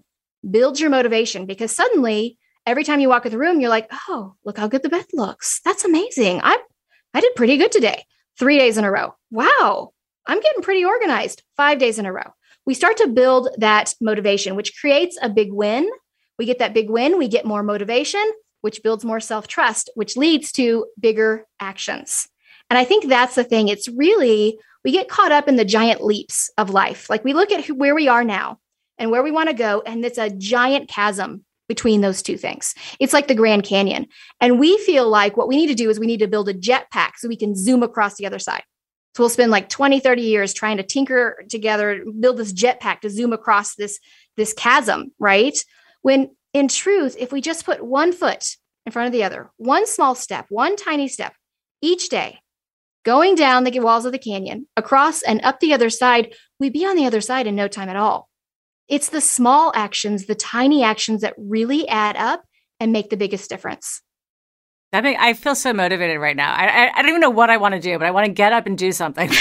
[0.50, 4.36] builds your motivation because suddenly, every time you walk in the room, you're like, oh,
[4.44, 5.62] look how good the bed looks.
[5.64, 6.42] That's amazing.
[6.44, 6.58] I,
[7.14, 8.06] I did pretty good today.
[8.38, 9.16] Three days in a row.
[9.32, 9.94] Wow.
[10.28, 11.42] I'm getting pretty organized.
[11.56, 12.34] Five days in a row.
[12.66, 15.90] We start to build that motivation, which creates a big win.
[16.38, 20.18] We get that big win, we get more motivation, which builds more self trust, which
[20.18, 22.28] leads to bigger actions.
[22.70, 23.70] And I think that's the thing.
[23.70, 27.10] It's really, we get caught up in the giant leaps of life.
[27.10, 28.60] Like we look at where we are now
[29.00, 32.74] and where we want to go, and it's a giant chasm between those two things.
[33.00, 34.08] It's like the Grand Canyon.
[34.40, 36.54] And we feel like what we need to do is we need to build a
[36.54, 38.64] jetpack so we can zoom across the other side.
[39.16, 43.10] So we'll spend like 20, 30 years trying to tinker together, build this jetpack to
[43.10, 44.00] zoom across this,
[44.36, 45.58] this chasm, right?
[46.04, 48.46] When in truth, if we just put one foot
[48.86, 51.34] in front of the other, one small step, one tiny step
[51.82, 52.40] each day,
[53.04, 56.86] going down the walls of the canyon, across and up the other side, we'd be
[56.86, 58.30] on the other side in no time at all.
[58.88, 62.44] It's the small actions, the tiny actions that really add up
[62.80, 64.02] and make the biggest difference.
[64.94, 66.54] That make, I feel so motivated right now.
[66.54, 68.32] I, I, I don't even know what I want to do, but I want to
[68.32, 69.28] get up and do something.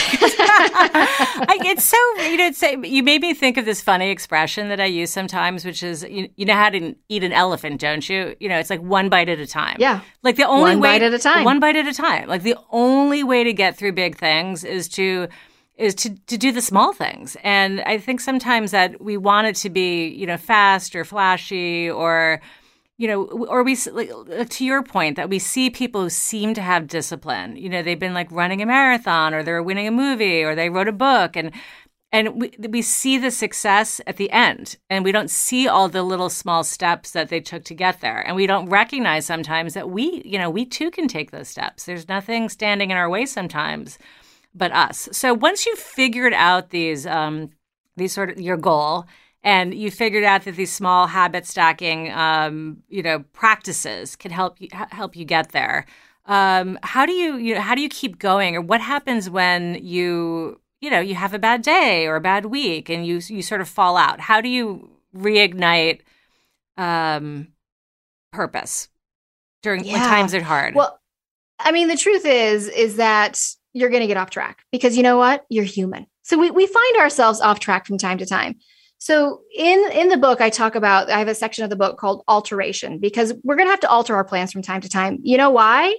[0.59, 2.47] I, it's so you know.
[2.47, 6.03] It's, you made me think of this funny expression that I use sometimes, which is
[6.03, 8.35] you, you know how to eat an elephant, don't you?
[8.41, 9.77] You know, it's like one bite at a time.
[9.79, 11.45] Yeah, like the only one way, bite at a time.
[11.45, 12.29] One bite at a time.
[12.29, 15.29] Like the only way to get through big things is to
[15.77, 17.37] is to to do the small things.
[17.43, 21.91] And I think sometimes that we want it to be you know fast or flashy
[21.91, 22.41] or
[22.99, 26.63] you know, or we like, to your point that we see people who seem to
[26.63, 27.57] have discipline.
[27.57, 30.71] You know, they've been like running a marathon, or they're winning a movie, or they
[30.71, 31.53] wrote a book, and
[32.11, 36.03] and we we see the success at the end, and we don't see all the
[36.03, 39.91] little small steps that they took to get there, and we don't recognize sometimes that
[39.91, 41.85] we, you know, we too can take those steps.
[41.85, 43.99] There's nothing standing in our way sometimes,
[44.57, 45.09] but us.
[45.13, 47.51] So once you've figured out these um,
[47.97, 49.05] these sort of your goal
[49.43, 54.61] and you figured out that these small habit stacking, um, you know, practices can help
[54.61, 55.87] you help you get there.
[56.25, 59.79] Um, how do you, you know, how do you keep going, or what happens when
[59.81, 63.43] you, you know, you have a bad day or a bad week and you you
[63.43, 64.21] sort of fall out?
[64.21, 66.01] How do you reignite
[66.77, 67.49] um,
[68.33, 68.89] purpose
[69.63, 69.93] during yeah.
[69.93, 70.75] when times are hard?
[70.75, 70.99] Well,
[71.61, 73.41] I mean, the truth is, is that
[73.77, 75.45] you're going to get off track because you know what?
[75.51, 76.07] You're human.
[76.23, 78.57] So we, we find ourselves off track from time to time.
[78.99, 81.99] So in in the book I talk about I have a section of the book
[81.99, 85.19] called alteration because we're going to have to alter our plans from time to time.
[85.23, 85.95] You know why?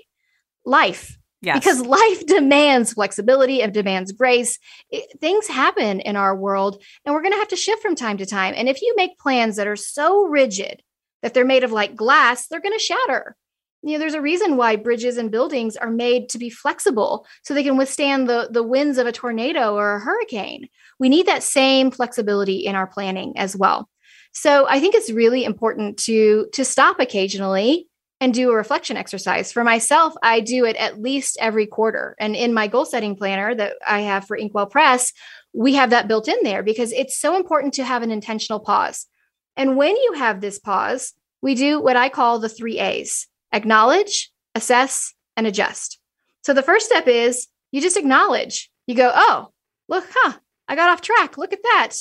[0.65, 1.19] Life.
[1.43, 1.59] Yes.
[1.59, 4.57] Because life demands flexibility and demands grace.
[4.89, 8.17] It, things happen in our world and we're going to have to shift from time
[8.17, 8.55] to time.
[8.57, 10.81] And if you make plans that are so rigid
[11.21, 13.35] that they're made of like glass, they're going to shatter
[13.83, 17.53] you know there's a reason why bridges and buildings are made to be flexible so
[17.53, 20.67] they can withstand the the winds of a tornado or a hurricane.
[20.99, 23.89] We need that same flexibility in our planning as well.
[24.33, 27.87] So i think it's really important to to stop occasionally
[28.19, 29.51] and do a reflection exercise.
[29.51, 32.15] For myself i do it at least every quarter.
[32.19, 35.13] And in my goal setting planner that i have for inkwell press
[35.53, 39.07] we have that built in there because it's so important to have an intentional pause.
[39.55, 44.31] And when you have this pause we do what i call the three a's acknowledge,
[44.55, 45.99] assess, and adjust.
[46.43, 48.69] So the first step is you just acknowledge.
[48.85, 49.49] You go, oh,
[49.89, 50.33] look, huh,
[50.67, 51.37] I got off track.
[51.37, 51.93] Look at that.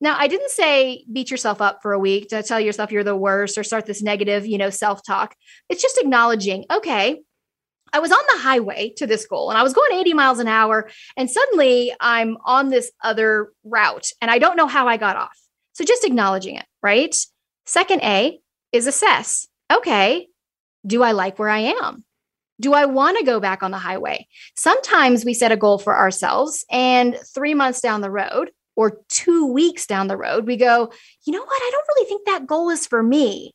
[0.00, 3.16] Now, I didn't say beat yourself up for a week to tell yourself you're the
[3.16, 5.34] worst or start this negative, you know, self-talk.
[5.68, 7.22] It's just acknowledging, okay,
[7.92, 10.48] I was on the highway to this goal and I was going 80 miles an
[10.48, 15.16] hour and suddenly I'm on this other route and I don't know how I got
[15.16, 15.38] off.
[15.72, 17.14] So just acknowledging it, right?
[17.64, 18.38] Second A
[18.72, 19.46] is assess.
[19.72, 20.28] Okay,
[20.86, 22.04] do I like where I am?
[22.60, 24.26] Do I want to go back on the highway?
[24.54, 29.46] Sometimes we set a goal for ourselves, and three months down the road or two
[29.46, 30.92] weeks down the road, we go,
[31.24, 31.62] you know what?
[31.62, 33.52] I don't really think that goal is for me.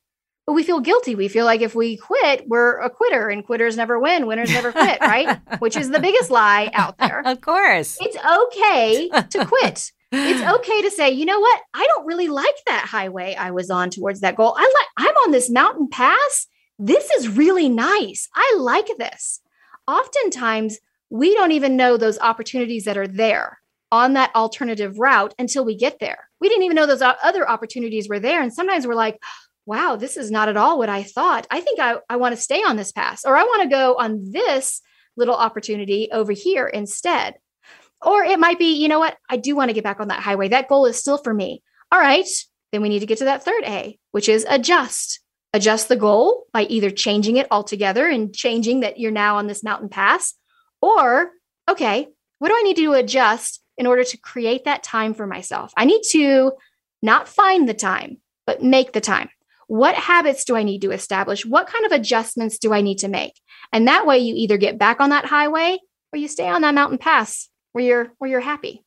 [0.47, 1.13] But we feel guilty.
[1.13, 4.71] We feel like if we quit, we're a quitter, and quitters never win, winners never
[4.71, 5.39] quit, right?
[5.59, 7.21] Which is the biggest lie out there.
[7.23, 7.97] Of course.
[8.01, 9.91] It's okay to quit.
[10.11, 11.61] it's okay to say, you know what?
[11.75, 14.55] I don't really like that highway I was on towards that goal.
[14.57, 16.47] I like I'm on this mountain pass
[16.81, 18.27] this is really nice.
[18.35, 19.39] I like this.
[19.87, 23.59] Oftentimes, we don't even know those opportunities that are there
[23.91, 26.29] on that alternative route until we get there.
[26.39, 28.41] We didn't even know those other opportunities were there.
[28.41, 29.21] And sometimes we're like,
[29.65, 31.45] wow, this is not at all what I thought.
[31.51, 33.95] I think I, I want to stay on this path, or I want to go
[33.95, 34.81] on this
[35.15, 37.35] little opportunity over here instead.
[38.01, 40.23] Or it might be, you know what, I do want to get back on that
[40.23, 40.47] highway.
[40.47, 41.61] That goal is still for me.
[41.91, 42.27] All right,
[42.71, 45.19] then we need to get to that third A, which is adjust.
[45.53, 49.63] Adjust the goal by either changing it altogether and changing that you're now on this
[49.63, 50.33] mountain pass,
[50.81, 51.31] or,
[51.69, 52.07] okay,
[52.39, 55.73] what do I need to adjust in order to create that time for myself?
[55.75, 56.53] I need to
[57.01, 59.29] not find the time, but make the time.
[59.67, 61.45] What habits do I need to establish?
[61.45, 63.39] What kind of adjustments do I need to make?
[63.71, 65.77] And that way you either get back on that highway
[66.11, 68.83] or you stay on that mountain pass where you're where you're happy.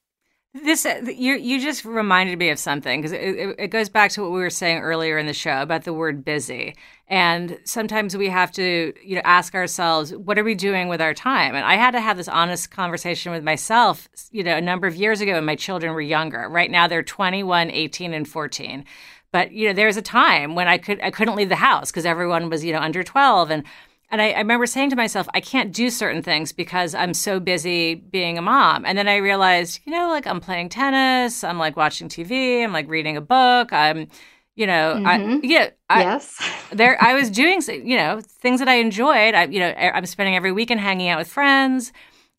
[0.62, 4.22] This uh, you you just reminded me of something because it, it, goes back to
[4.22, 6.76] what we were saying earlier in the show about the word busy.
[7.08, 11.12] And sometimes we have to you know ask ourselves, what are we doing with our
[11.12, 11.56] time?
[11.56, 14.94] And I had to have this honest conversation with myself, you know, a number of
[14.94, 16.48] years ago when my children were younger.
[16.48, 18.84] Right now they're 21, 18, and 14.
[19.32, 21.90] But you know, there was a time when I could I couldn't leave the house
[21.90, 23.64] because everyone was you know under 12 and
[24.10, 27.40] and I, I, remember saying to myself, I can't do certain things because I'm so
[27.40, 28.84] busy being a mom.
[28.84, 32.72] And then I realized, you know, like I'm playing tennis, I'm like watching TV, I'm
[32.72, 34.08] like reading a book, I'm,
[34.56, 35.06] you know, mm-hmm.
[35.06, 36.38] I, yeah, I, yes,
[36.72, 39.34] there I was doing, you know, things that I enjoyed.
[39.34, 41.92] I, you know, I'm spending every weekend hanging out with friends.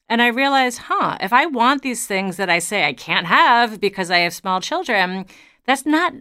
[0.08, 3.82] And I realized, huh, if I want these things that I say I can't have
[3.82, 5.26] because I have small children,
[5.66, 6.14] that's not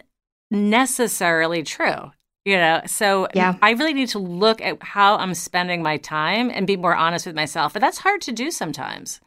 [0.50, 2.10] necessarily true
[2.44, 3.54] you know so yeah.
[3.62, 7.26] I really need to look at how i'm spending my time and be more honest
[7.26, 9.20] with myself But that's hard to do sometimes.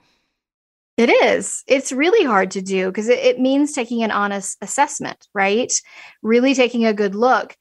[0.97, 1.63] It is.
[1.67, 5.71] It's really hard to do because it, it, means taking an honest assessment right?
[6.23, 7.55] Really taking a good look.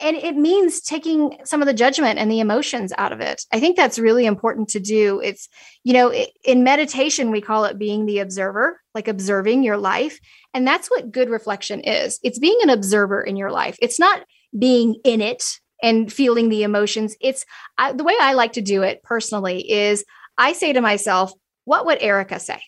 [0.00, 3.42] And it means taking some of the judgment and the emotions out of it.
[3.52, 5.20] I think that's really important to do.
[5.20, 5.48] It's
[5.82, 6.12] you know
[6.44, 10.20] in meditation we call it being the observer like observing your life.
[10.52, 12.20] And that's what good reflection is.
[12.22, 13.76] It's being an observer in your life.
[13.80, 14.24] It's not
[14.58, 15.44] being in it
[15.82, 17.16] and feeling the emotions.
[17.20, 17.44] It's
[17.78, 20.04] I, the way I like to do it personally is
[20.38, 21.32] I say to myself,
[21.64, 22.60] what would Erica say?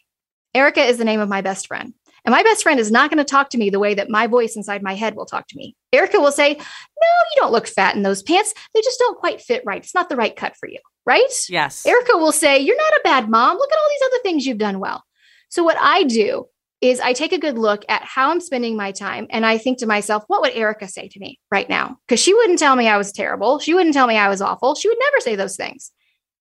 [0.55, 1.93] Erica is the name of my best friend.
[2.25, 4.27] And my best friend is not going to talk to me the way that my
[4.27, 5.77] voice inside my head will talk to me.
[5.93, 8.53] Erica will say, No, you don't look fat in those pants.
[8.75, 9.83] They just don't quite fit right.
[9.83, 10.81] It's not the right cut for you.
[11.05, 11.33] Right?
[11.49, 11.87] Yes.
[11.87, 13.57] Erica will say, You're not a bad mom.
[13.57, 15.05] Look at all these other things you've done well.
[15.51, 16.49] So, what I do
[16.87, 19.79] is I take a good look at how I'm spending my time and I think
[19.79, 21.99] to myself, what would Erica say to me right now?
[22.07, 23.59] Because she wouldn't tell me I was terrible.
[23.59, 24.75] She wouldn't tell me I was awful.
[24.75, 25.93] She would never say those things.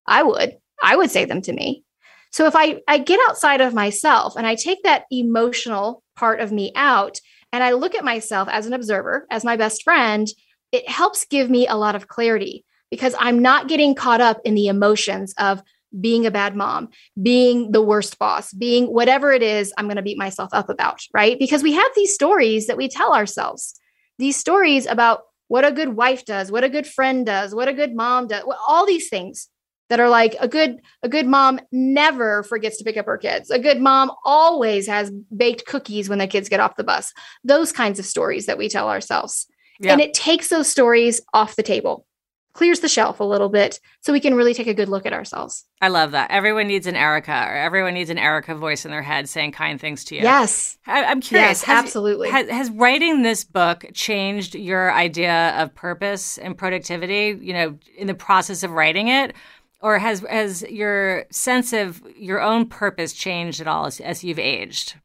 [0.07, 0.57] I would.
[0.83, 1.83] I would say them to me.
[2.31, 6.51] So if I, I get outside of myself and I take that emotional part of
[6.51, 7.19] me out
[7.53, 10.27] and I look at myself as an observer, as my best friend,
[10.71, 14.55] it helps give me a lot of clarity because I'm not getting caught up in
[14.55, 15.61] the emotions of
[15.99, 16.89] being a bad mom,
[17.21, 21.01] being the worst boss, being whatever it is I'm going to beat myself up about,
[21.13, 21.37] right?
[21.39, 23.79] Because we have these stories that we tell ourselves,
[24.17, 27.73] these stories about what a good wife does, what a good friend does, what a
[27.73, 29.49] good mom does, all these things
[29.89, 33.51] that are like a good a good mom never forgets to pick up her kids.
[33.51, 37.13] A good mom always has baked cookies when the kids get off the bus.
[37.43, 39.47] Those kinds of stories that we tell ourselves.
[39.79, 39.91] Yeah.
[39.91, 42.05] And it takes those stories off the table
[42.55, 45.11] clears the shelf a little bit so we can really take a good look at
[45.13, 45.65] ourselves.
[45.81, 46.31] I love that.
[46.31, 49.79] Everyone needs an Erica or everyone needs an Erica voice in their head saying kind
[49.79, 50.21] things to you.
[50.21, 50.77] Yes.
[50.87, 51.49] I, am curious.
[51.49, 52.29] Yes, has, absolutely.
[52.29, 58.07] Has, has, writing this book changed your idea of purpose and productivity, you know, in
[58.07, 59.35] the process of writing it?
[59.81, 64.39] Or has, has your sense of your own purpose changed at all as, as you've
[64.39, 64.95] aged?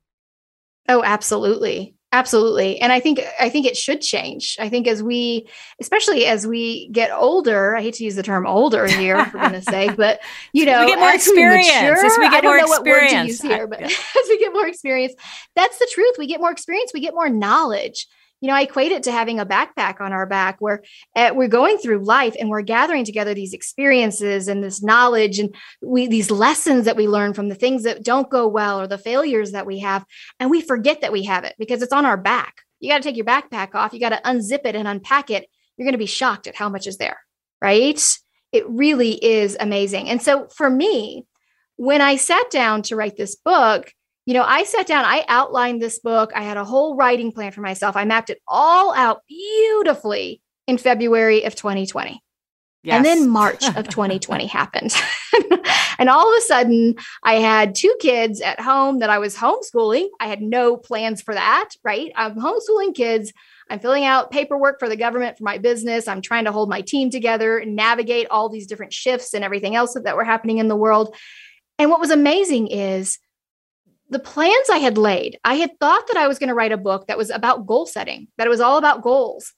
[0.88, 1.96] Oh, absolutely.
[2.12, 2.80] Absolutely.
[2.80, 4.56] And I think I think it should change.
[4.58, 5.48] I think as we
[5.80, 9.64] especially as we get older, I hate to use the term older here for goodness
[9.68, 10.20] sake, but
[10.52, 11.68] you know, we get more experience.
[11.68, 13.88] We mature, as we get more experience here, but I, yeah.
[14.22, 15.14] as we get more experience,
[15.54, 16.16] that's the truth.
[16.18, 18.08] We get more experience, we get more knowledge
[18.40, 20.82] you know, I equate it to having a backpack on our back where
[21.14, 25.54] uh, we're going through life and we're gathering together these experiences and this knowledge and
[25.82, 28.98] we these lessons that we learn from the things that don't go well or the
[28.98, 30.04] failures that we have.
[30.38, 32.62] And we forget that we have it because it's on our back.
[32.80, 35.46] You got to take your backpack off, you got to unzip it and unpack it.
[35.76, 37.18] You're going to be shocked at how much is there,
[37.60, 38.18] right?
[38.52, 40.08] It really is amazing.
[40.08, 41.26] And so for me,
[41.76, 43.92] when I sat down to write this book,
[44.30, 47.50] you know, I sat down, I outlined this book, I had a whole writing plan
[47.50, 47.96] for myself.
[47.96, 52.22] I mapped it all out beautifully in February of 2020.
[52.84, 52.96] Yes.
[52.96, 54.94] And then March of 2020 happened.
[55.98, 60.06] and all of a sudden, I had two kids at home that I was homeschooling.
[60.20, 62.12] I had no plans for that, right?
[62.14, 63.32] I'm homeschooling kids.
[63.68, 66.06] I'm filling out paperwork for the government for my business.
[66.06, 69.74] I'm trying to hold my team together and navigate all these different shifts and everything
[69.74, 71.16] else that, that were happening in the world.
[71.80, 73.18] And what was amazing is
[74.10, 75.38] the plans I had laid.
[75.44, 77.86] I had thought that I was going to write a book that was about goal
[77.86, 79.52] setting, that it was all about goals.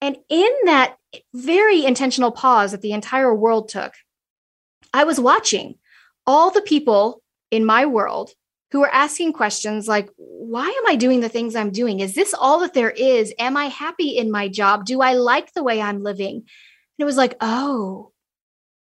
[0.00, 0.96] And in that
[1.34, 3.92] very intentional pause that the entire world took,
[4.94, 5.76] I was watching
[6.26, 8.30] all the people in my world
[8.70, 12.00] who were asking questions like, why am I doing the things I'm doing?
[12.00, 13.32] Is this all that there is?
[13.38, 14.84] Am I happy in my job?
[14.84, 16.36] Do I like the way I'm living?
[16.36, 16.44] And
[16.98, 18.12] it was like, oh,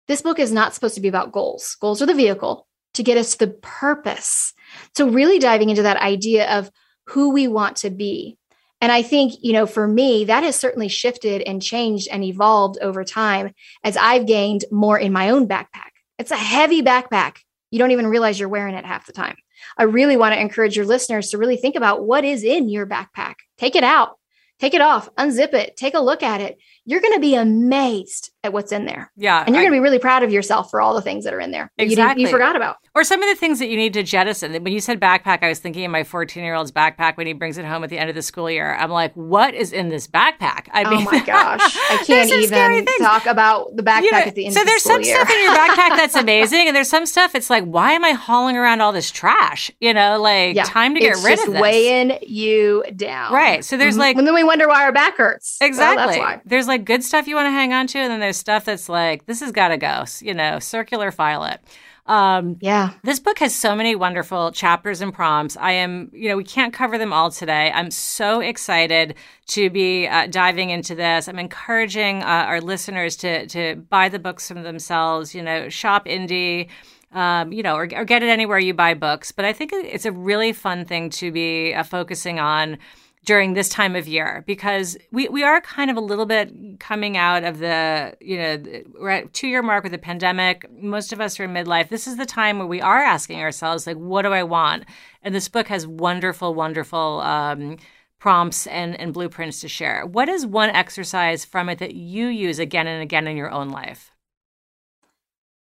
[0.08, 1.76] this book is not supposed to be about goals.
[1.80, 4.52] Goals are the vehicle to get us to the purpose.
[4.94, 6.70] So, really diving into that idea of
[7.06, 8.38] who we want to be.
[8.80, 12.78] And I think, you know, for me, that has certainly shifted and changed and evolved
[12.82, 13.52] over time
[13.82, 15.90] as I've gained more in my own backpack.
[16.18, 17.38] It's a heavy backpack.
[17.70, 19.36] You don't even realize you're wearing it half the time.
[19.78, 22.86] I really want to encourage your listeners to really think about what is in your
[22.86, 23.36] backpack.
[23.58, 24.18] Take it out,
[24.60, 28.30] take it off, unzip it, take a look at it you're going to be amazed
[28.44, 29.12] at what's in there.
[29.16, 29.44] Yeah.
[29.44, 31.40] And you're going to be really proud of yourself for all the things that are
[31.40, 32.22] in there exactly.
[32.22, 32.76] you, you forgot about.
[32.94, 34.52] Or some of the things that you need to jettison.
[34.62, 37.32] When you said backpack, I was thinking of my 14 year old's backpack when he
[37.32, 38.74] brings it home at the end of the school year.
[38.76, 40.68] I'm like, what is in this backpack?
[40.72, 41.76] I mean, oh my gosh.
[41.90, 44.78] I can't even talk about the backpack you know, at the end so of the
[44.78, 45.02] school year.
[45.02, 45.16] So there's some year.
[45.16, 46.68] stuff in your backpack that's amazing.
[46.68, 49.72] And there's some stuff it's like, why am I hauling around all this trash?
[49.80, 51.60] You know, like yeah, time to get rid of this.
[51.60, 53.32] weighing you down.
[53.32, 53.64] Right.
[53.64, 54.00] So there's mm-hmm.
[54.00, 54.16] like.
[54.16, 55.58] And then we wonder why our back hurts.
[55.60, 55.96] Exactly.
[55.96, 56.40] Well, that's why.
[56.44, 58.88] There's like good stuff you want to hang on to, and then there's stuff that's
[58.88, 61.60] like, this has got to go, you know, circular file it.
[62.06, 62.92] Um, yeah.
[63.02, 65.56] This book has so many wonderful chapters and prompts.
[65.56, 67.72] I am, you know, we can't cover them all today.
[67.74, 69.14] I'm so excited
[69.48, 71.28] to be uh, diving into this.
[71.28, 75.34] I'm encouraging uh, our listeners to to buy the books from themselves.
[75.34, 76.68] You know, shop indie.
[77.12, 79.32] Um, you know, or, or, get it anywhere you buy books.
[79.32, 82.78] But I think it's a really fun thing to be uh, focusing on
[83.26, 87.16] during this time of year because we, we are kind of a little bit coming
[87.16, 88.62] out of the, you know,
[89.00, 90.64] we're at two year mark with the pandemic.
[90.80, 91.88] Most of us are in midlife.
[91.88, 94.84] This is the time where we are asking ourselves, like, what do I want?
[95.22, 97.78] And this book has wonderful, wonderful um,
[98.20, 100.06] prompts and, and blueprints to share.
[100.06, 103.70] What is one exercise from it that you use again and again in your own
[103.70, 104.12] life?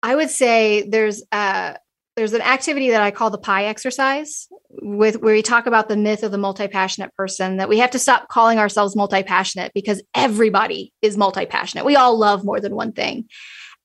[0.02, 1.74] I would say there's uh,
[2.20, 4.50] there's an activity that I call the pie exercise
[4.82, 8.00] with where we talk about the myth of the multi-passionate person that we have to
[8.00, 11.86] stop calling ourselves multi-passionate because everybody is multi-passionate.
[11.86, 13.30] We all love more than one thing.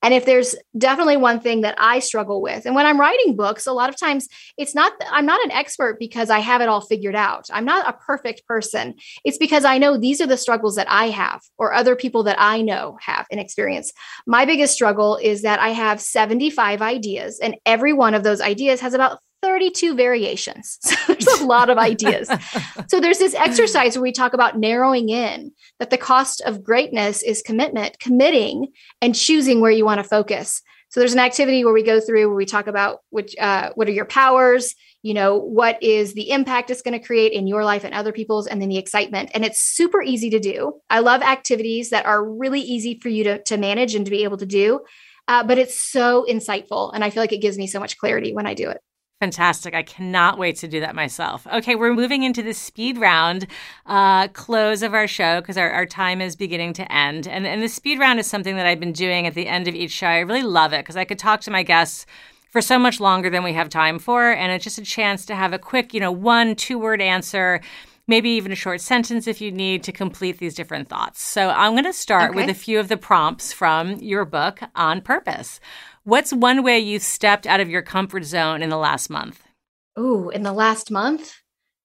[0.05, 3.67] And if there's definitely one thing that I struggle with, and when I'm writing books,
[3.67, 4.29] a lot of times
[4.59, 7.47] it's not, I'm not an expert because I have it all figured out.
[7.51, 8.97] I'm not a perfect person.
[9.25, 12.37] It's because I know these are the struggles that I have or other people that
[12.39, 13.95] I know have and experience.
[14.27, 18.83] My biggest struggle is that I have 75 ideas, and every one of those ideas
[18.83, 20.79] has about 32 variations.
[21.05, 22.31] So there's a lot of ideas.
[22.89, 27.23] so there's this exercise where we talk about narrowing in that the cost of greatness
[27.23, 28.69] is commitment, committing
[29.03, 30.63] and choosing where you want to focus.
[30.89, 33.87] So there's an activity where we go through where we talk about which uh, what
[33.87, 37.65] are your powers, you know, what is the impact it's going to create in your
[37.65, 39.31] life and other people's, and then the excitement.
[39.35, 40.81] And it's super easy to do.
[40.89, 44.25] I love activities that are really easy for you to, to manage and to be
[44.25, 44.81] able to do.
[45.29, 46.93] Uh, but it's so insightful.
[46.95, 48.81] And I feel like it gives me so much clarity when I do it.
[49.25, 49.73] Fantastic.
[49.73, 51.47] I cannot wait to do that myself.
[51.47, 53.47] Okay, we're moving into the speed round
[53.87, 57.27] uh, close of our show because our, our time is beginning to end.
[57.27, 59.75] And, and the speed round is something that I've been doing at the end of
[59.75, 60.09] each show.
[60.09, 62.05] I really love it because I could talk to my guests
[62.51, 64.31] for so much longer than we have time for.
[64.31, 67.63] And it's just a chance to have a quick, you know, one, two word answer
[68.07, 71.23] maybe even a short sentence if you need to complete these different thoughts.
[71.23, 72.37] So I'm going to start okay.
[72.37, 75.59] with a few of the prompts from your book on purpose.
[76.05, 79.43] What's one way you stepped out of your comfort zone in the last month?
[79.97, 81.33] Oh, in the last month?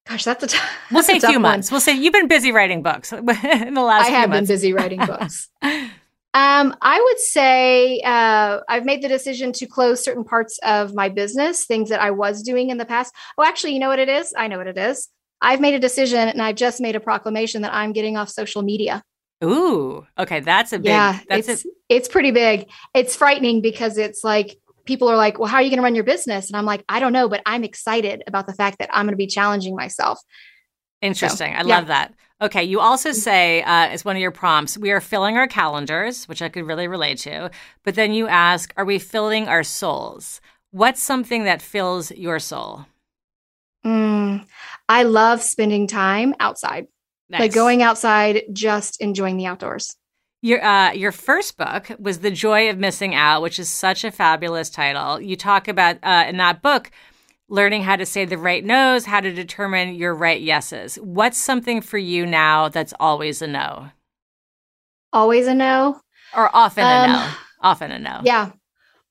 [0.06, 0.58] Gosh, that's a t-
[0.90, 1.42] we'll say a few one.
[1.42, 1.70] months.
[1.70, 4.06] We'll say you've been busy writing books in the last.
[4.06, 4.48] I have months.
[4.48, 5.48] been busy writing books.
[5.62, 11.08] um, I would say uh, I've made the decision to close certain parts of my
[11.08, 13.14] business, things that I was doing in the past.
[13.38, 14.34] Oh, actually, you know what it is?
[14.36, 15.08] I know what it is.
[15.40, 18.60] I've made a decision, and I've just made a proclamation that I'm getting off social
[18.60, 19.02] media.
[19.42, 20.86] Ooh, okay, that's a big.
[20.86, 22.68] Yeah, that's it's a- it's pretty big.
[22.94, 25.94] It's frightening because it's like people are like, "Well, how are you going to run
[25.94, 28.90] your business?" And I'm like, "I don't know, but I'm excited about the fact that
[28.92, 30.20] I'm going to be challenging myself."
[31.00, 31.52] Interesting.
[31.52, 31.76] So, I yeah.
[31.76, 32.14] love that.
[32.42, 36.26] Okay, you also say uh, as one of your prompts, we are filling our calendars,
[36.26, 37.50] which I could really relate to.
[37.82, 40.40] But then you ask, are we filling our souls?
[40.70, 42.86] What's something that fills your soul?
[43.84, 44.46] Mm,
[44.88, 46.86] I love spending time outside.
[47.30, 47.40] Nice.
[47.40, 49.96] Like going outside, just enjoying the outdoors.
[50.42, 54.10] Your uh, your first book was "The Joy of Missing Out," which is such a
[54.10, 55.20] fabulous title.
[55.20, 56.90] You talk about uh, in that book
[57.48, 60.96] learning how to say the right no's, how to determine your right yeses.
[60.96, 63.90] What's something for you now that's always a no?
[65.12, 66.00] Always a no,
[66.34, 67.30] or often um, a no.
[67.60, 68.20] Often a no.
[68.24, 68.52] Yeah,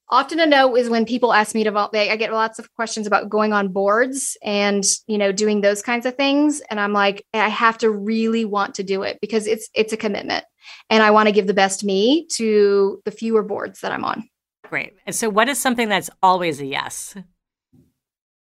[0.09, 3.29] often a no is when people ask me to I get lots of questions about
[3.29, 7.49] going on boards and you know doing those kinds of things and I'm like I
[7.49, 10.45] have to really want to do it because it's it's a commitment
[10.89, 14.27] and I want to give the best me to the fewer boards that I'm on.
[14.63, 14.95] Great.
[15.05, 17.15] And so what is something that's always a yes?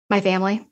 [0.09, 0.67] My family.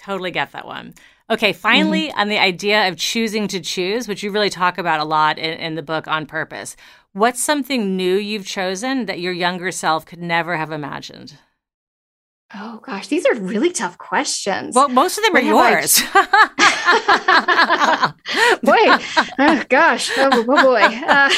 [0.00, 0.94] Totally get that one.
[1.30, 2.18] Okay, finally, mm-hmm.
[2.18, 5.58] on the idea of choosing to choose, which you really talk about a lot in,
[5.58, 6.76] in the book on purpose.
[7.12, 11.34] What's something new you've chosen that your younger self could never have imagined?
[12.54, 14.74] Oh gosh, these are really tough questions.
[14.74, 16.02] Well, most of them what are yours.
[16.12, 18.12] I...
[18.62, 18.76] boy,
[19.38, 20.82] oh gosh, oh, oh boy.
[20.82, 21.30] Uh,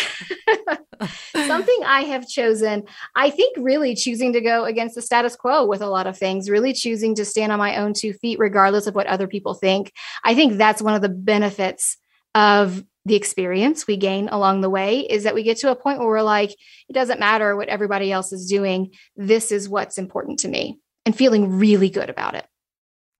[1.47, 2.83] something I have chosen,
[3.15, 6.51] I think really choosing to go against the status quo with a lot of things,
[6.51, 9.93] really choosing to stand on my own two feet, regardless of what other people think.
[10.25, 11.97] I think that's one of the benefits
[12.35, 16.01] of the experience we gain along the way is that we get to a point
[16.01, 18.91] where we're like, it doesn't matter what everybody else is doing.
[19.15, 22.47] This is what's important to me and feeling really good about it.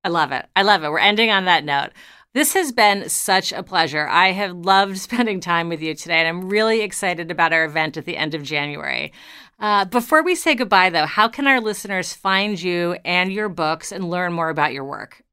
[0.05, 0.47] I love it.
[0.55, 0.91] I love it.
[0.91, 1.91] We're ending on that note.
[2.35, 4.07] This has been such a pleasure.
[4.09, 7.97] I have loved spending time with you today, and I'm really excited about our event
[7.97, 9.13] at the end of January.
[9.59, 13.93] Uh, before we say goodbye, though, how can our listeners find you and your books
[13.93, 15.24] and learn more about your work?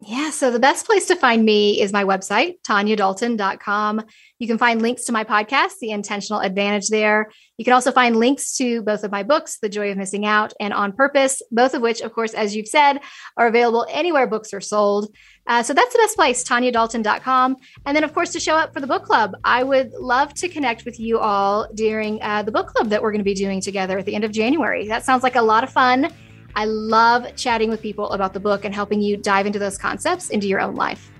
[0.00, 4.02] Yeah, so the best place to find me is my website, tanyadalton.com.
[4.38, 7.30] You can find links to my podcast, The Intentional Advantage, there.
[7.56, 10.52] You can also find links to both of my books, The Joy of Missing Out
[10.60, 13.00] and On Purpose, both of which, of course, as you've said,
[13.38, 15.16] are available anywhere books are sold.
[15.46, 17.56] Uh, so that's the best place, tanyadalton.com.
[17.86, 20.48] And then, of course, to show up for the book club, I would love to
[20.50, 23.62] connect with you all during uh, the book club that we're going to be doing
[23.62, 24.88] together at the end of January.
[24.88, 26.12] That sounds like a lot of fun.
[26.56, 30.30] I love chatting with people about the book and helping you dive into those concepts
[30.30, 31.12] into your own life.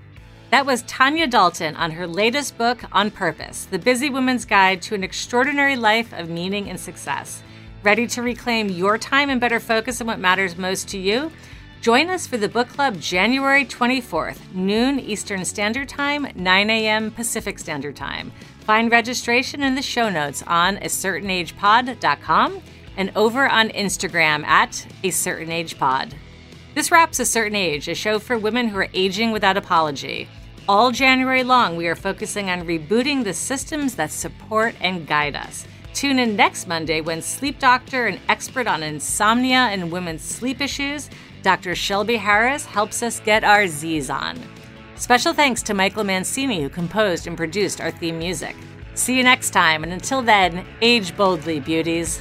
[0.49, 4.95] That was Tanya Dalton on her latest book, On Purpose The Busy Woman's Guide to
[4.95, 7.43] an Extraordinary Life of Meaning and Success.
[7.83, 11.31] Ready to reclaim your time and better focus on what matters most to you?
[11.81, 17.11] Join us for the book club January 24th, noon Eastern Standard Time, 9 a.m.
[17.11, 18.31] Pacific Standard Time.
[18.61, 22.61] Find registration in the show notes on a certainagepod.com
[22.97, 26.13] and over on Instagram at A Certain Age Pod.
[26.75, 30.27] This wraps A Certain Age, a show for women who are aging without apology.
[30.67, 35.65] All January long, we are focusing on rebooting the systems that support and guide us.
[35.93, 41.09] Tune in next Monday when sleep doctor and expert on insomnia and women's sleep issues,
[41.41, 41.73] Dr.
[41.73, 44.37] Shelby Harris, helps us get our Z's on.
[44.97, 48.55] Special thanks to Michael Mancini, who composed and produced our theme music.
[48.93, 52.19] See you next time, and until then, age boldly, beauties.